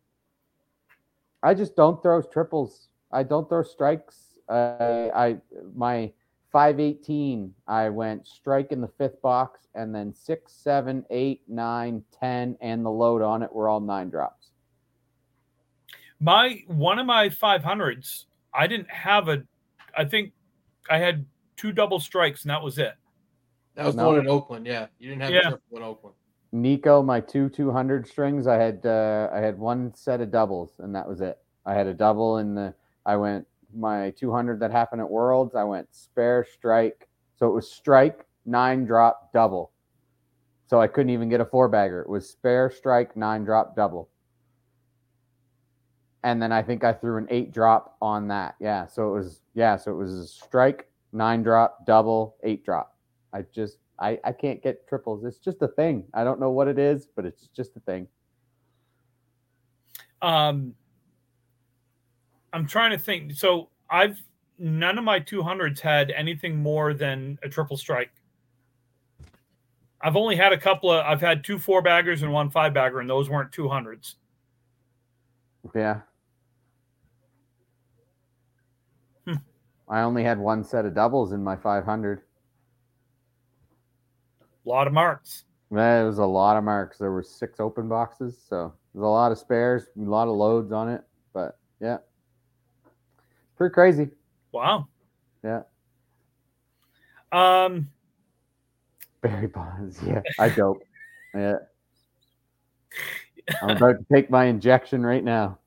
[1.42, 2.90] I just don't throw triples.
[3.12, 4.38] I don't throw strikes.
[4.50, 5.38] I, I
[5.76, 6.12] my
[6.52, 12.58] 518, I went strike in the fifth box, and then six, seven, eight, nine, 10,
[12.62, 14.48] and the load on it were all nine drops.
[16.20, 19.44] My one of my 500s, I didn't have a,
[19.96, 20.34] I think
[20.90, 21.26] I had
[21.56, 22.94] two double strikes, and that was it.
[23.76, 24.08] That was No.
[24.10, 24.66] one in Oakland.
[24.66, 25.40] Yeah, you didn't have Yeah.
[25.40, 26.16] a triple in Oakland.
[26.52, 30.94] Nico, my two 200 strings, I had uh, I had one set of doubles, and
[30.96, 31.38] that was it.
[31.66, 32.74] I had a double in the.
[33.06, 35.54] I went my 200 that happened at Worlds.
[35.54, 39.72] I went spare strike, so it was strike nine drop double.
[40.66, 42.02] So I couldn't even get a four bagger.
[42.02, 44.10] It was spare strike nine drop double.
[46.24, 48.56] And then I think I threw an eight drop on that.
[48.60, 52.96] Yeah, so it was yeah, so it was a strike nine drop double eight drop.
[53.34, 55.24] I just I, I can't get triples.
[55.26, 56.04] It's just a thing.
[56.14, 58.08] I don't know what it is, but it's just a thing.
[60.22, 60.74] Um,
[62.54, 63.34] I'm trying to think.
[63.34, 64.22] So I've
[64.58, 68.12] none of my 200s had anything more than a triple strike.
[70.02, 71.06] I've only had a couple of.
[71.06, 74.16] I've had two four baggers and one five bagger, and those weren't 200s.
[75.76, 76.02] Yeah.
[79.90, 82.22] I only had one set of doubles in my 500.
[84.42, 85.46] A lot of marks.
[85.72, 86.98] That was a lot of marks.
[86.98, 90.72] There were six open boxes, so there's a lot of spares, a lot of loads
[90.72, 91.02] on it.
[91.34, 91.98] But yeah,
[93.56, 94.10] pretty crazy.
[94.52, 94.88] Wow.
[95.44, 95.62] Yeah.
[97.32, 97.90] Um,
[99.22, 100.00] Barry Bonds.
[100.06, 100.82] Yeah, I dope.
[101.34, 101.58] Yeah.
[103.62, 105.58] I'm about to take my injection right now.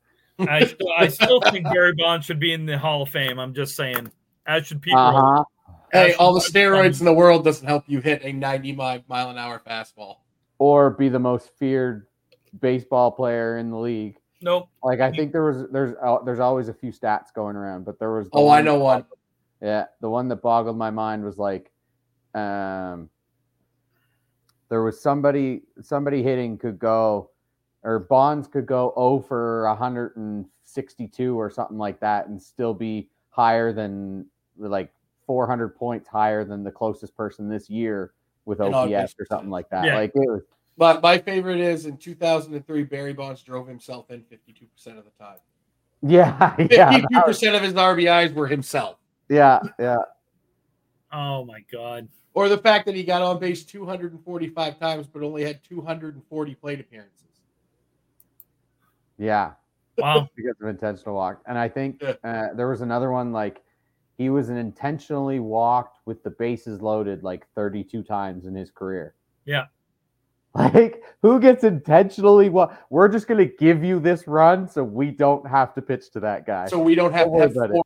[0.49, 3.39] I still, I still think Barry Bonds should be in the Hall of Fame.
[3.39, 4.11] I'm just saying,
[4.45, 5.43] as should Pete Uh-huh.
[5.91, 9.29] Hey, all the steroids in the world doesn't help you hit a 90 mile, mile
[9.29, 10.17] an hour fastball.
[10.57, 12.07] Or be the most feared
[12.59, 14.17] baseball player in the league.
[14.41, 14.69] Nope.
[14.83, 17.97] Like I think there was there's uh, there's always a few stats going around, but
[17.97, 18.25] there was.
[18.25, 19.05] the Oh, I know one.
[19.61, 21.71] Yeah, the one that boggled my mind was like,
[22.35, 23.09] um,
[24.69, 27.29] there was somebody somebody hitting could go,
[27.83, 33.73] or Bonds could go 0 for 162 or something like that, and still be higher
[33.73, 34.25] than
[34.57, 34.91] like
[35.25, 38.13] 400 points higher than the closest person this year
[38.45, 39.85] with OPS or something like that.
[39.85, 39.95] Yeah.
[39.95, 40.41] Like it was.
[40.77, 45.37] But my favorite is in 2003, Barry Bonds drove himself in 52% of the time.
[46.05, 48.97] Yeah, yeah, 52% of his RBIs were himself.
[49.29, 49.95] yeah, yeah.
[51.13, 52.09] Oh my God.
[52.33, 56.81] Or the fact that he got on base 245 times but only had 240 plate
[56.81, 57.22] appearances.
[59.17, 59.53] Yeah,
[59.97, 60.27] Wow.
[60.35, 61.41] because of intentional walk.
[61.47, 62.13] And I think Yeah.
[62.23, 63.61] uh, there was another one like
[64.17, 69.15] he was an intentionally walked with the bases loaded like 32 times in his career.
[69.45, 69.65] Yeah.
[70.55, 75.47] Like who gets intentionally what we're just gonna give you this run so we don't
[75.47, 76.67] have to pitch to that guy.
[76.67, 77.83] So we don't have Don't to have four.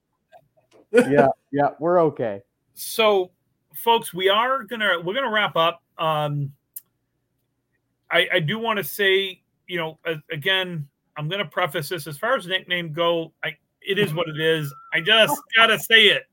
[1.10, 2.42] yeah, yeah, we're okay.
[2.74, 3.32] so
[3.74, 6.52] folks we are gonna we're gonna wrap up um
[8.12, 10.00] i i do want to say you know
[10.32, 10.88] again
[11.18, 14.74] i'm gonna preface this as far as nickname go i it is what it is
[14.94, 16.24] i just gotta say it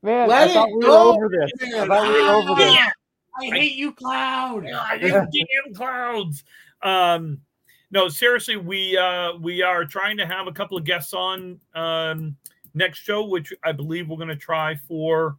[0.00, 1.50] Man, Let I thought it we were go, over this.
[1.74, 2.72] I thought we were over this.
[2.72, 2.88] Yeah.
[3.40, 4.64] I hate you, Cloud.
[4.72, 6.44] Ah, you damn clouds
[6.82, 7.40] um
[7.90, 12.36] no seriously we uh we are trying to have a couple of guests on um
[12.74, 15.36] next show which i believe we're going to try for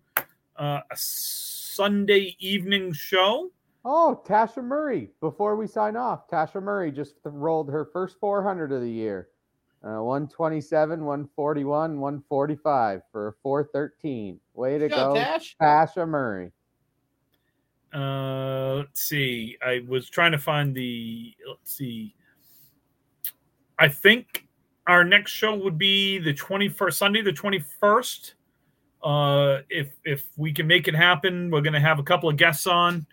[0.58, 3.50] uh, a sunday evening show
[3.86, 5.12] Oh, Tasha Murray.
[5.22, 9.30] Before we sign off, Tasha Murray just rolled her first 400 of the year.
[9.82, 14.40] Uh, 127, 141, 145 for a 413.
[14.54, 15.56] Way to Good go, Tash.
[15.62, 16.52] Tasha Murray.
[17.94, 19.58] Uh, let's see.
[19.66, 21.34] I was trying to find the.
[21.48, 22.14] Let's see.
[23.80, 24.48] I think
[24.88, 28.36] our next show would be the twenty first Sunday, the twenty first.
[29.02, 32.38] Uh, if if we can make it happen, we're going to have a couple of
[32.38, 33.08] guests on,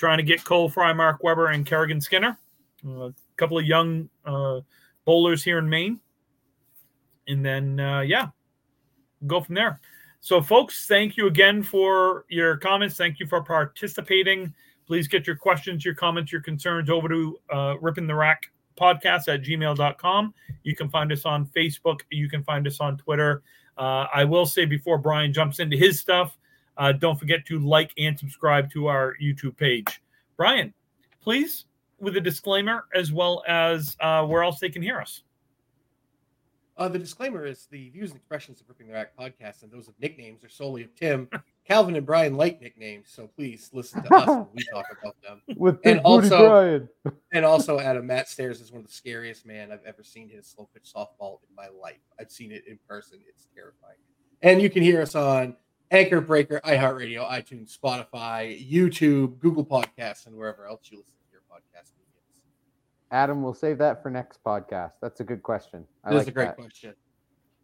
[0.00, 2.38] trying to get Cole Fry, Mark Weber, and Kerrigan Skinner,
[2.88, 4.60] uh, a couple of young uh,
[5.04, 6.00] bowlers here in Maine,
[7.28, 8.28] and then uh, yeah,
[9.26, 9.78] go from there.
[10.20, 12.96] So, folks, thank you again for your comments.
[12.96, 14.54] Thank you for participating.
[14.86, 19.28] Please get your questions, your comments, your concerns over to uh, Ripping the Rack podcast
[19.28, 20.34] at gmail.com.
[20.62, 22.00] You can find us on Facebook.
[22.10, 23.42] You can find us on Twitter.
[23.76, 26.38] Uh, I will say before Brian jumps into his stuff,
[26.76, 30.00] uh, don't forget to like and subscribe to our YouTube page.
[30.36, 30.72] Brian,
[31.22, 31.66] please,
[31.98, 35.22] with a disclaimer as well as uh, where else they can hear us.
[36.78, 39.86] Uh, the disclaimer is the views and expressions of Ripping the Rack podcast and those
[39.86, 41.28] of nicknames are solely of Tim.
[41.68, 45.42] Calvin and Brian like nicknames, so please listen to us when we talk about them.
[45.58, 46.88] With And Big also- Brian.
[47.32, 50.40] And also, Adam, Matt Stairs is one of the scariest man I've ever seen hit
[50.40, 52.00] a slow pitch softball in my life.
[52.18, 53.20] I've seen it in person.
[53.28, 53.98] It's terrifying.
[54.42, 55.54] And you can hear us on
[55.90, 61.40] Anchor Breaker, iHeartRadio, iTunes, Spotify, YouTube, Google Podcasts, and wherever else you listen to your
[61.50, 61.90] podcast.
[61.96, 62.42] mediums.
[63.10, 64.92] Adam, we'll save that for next podcast.
[65.02, 65.84] That's a good question.
[66.04, 66.56] I That is like a great that.
[66.56, 66.94] question.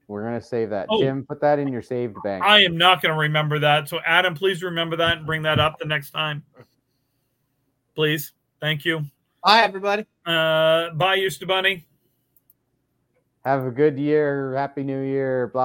[0.08, 0.86] We're gonna save that.
[0.88, 1.00] Oh.
[1.00, 2.44] Tim, put that in your saved bank.
[2.44, 3.88] I am not going to remember that.
[3.88, 6.44] So, Adam, please remember that and bring that up the next time.
[7.96, 8.32] Please.
[8.60, 9.02] Thank you.
[9.44, 10.06] Bye, everybody.
[10.24, 11.86] Uh, bye, Used to Bunny.
[13.44, 14.54] Have a good year.
[14.56, 15.48] Happy New Year.
[15.52, 15.64] Blah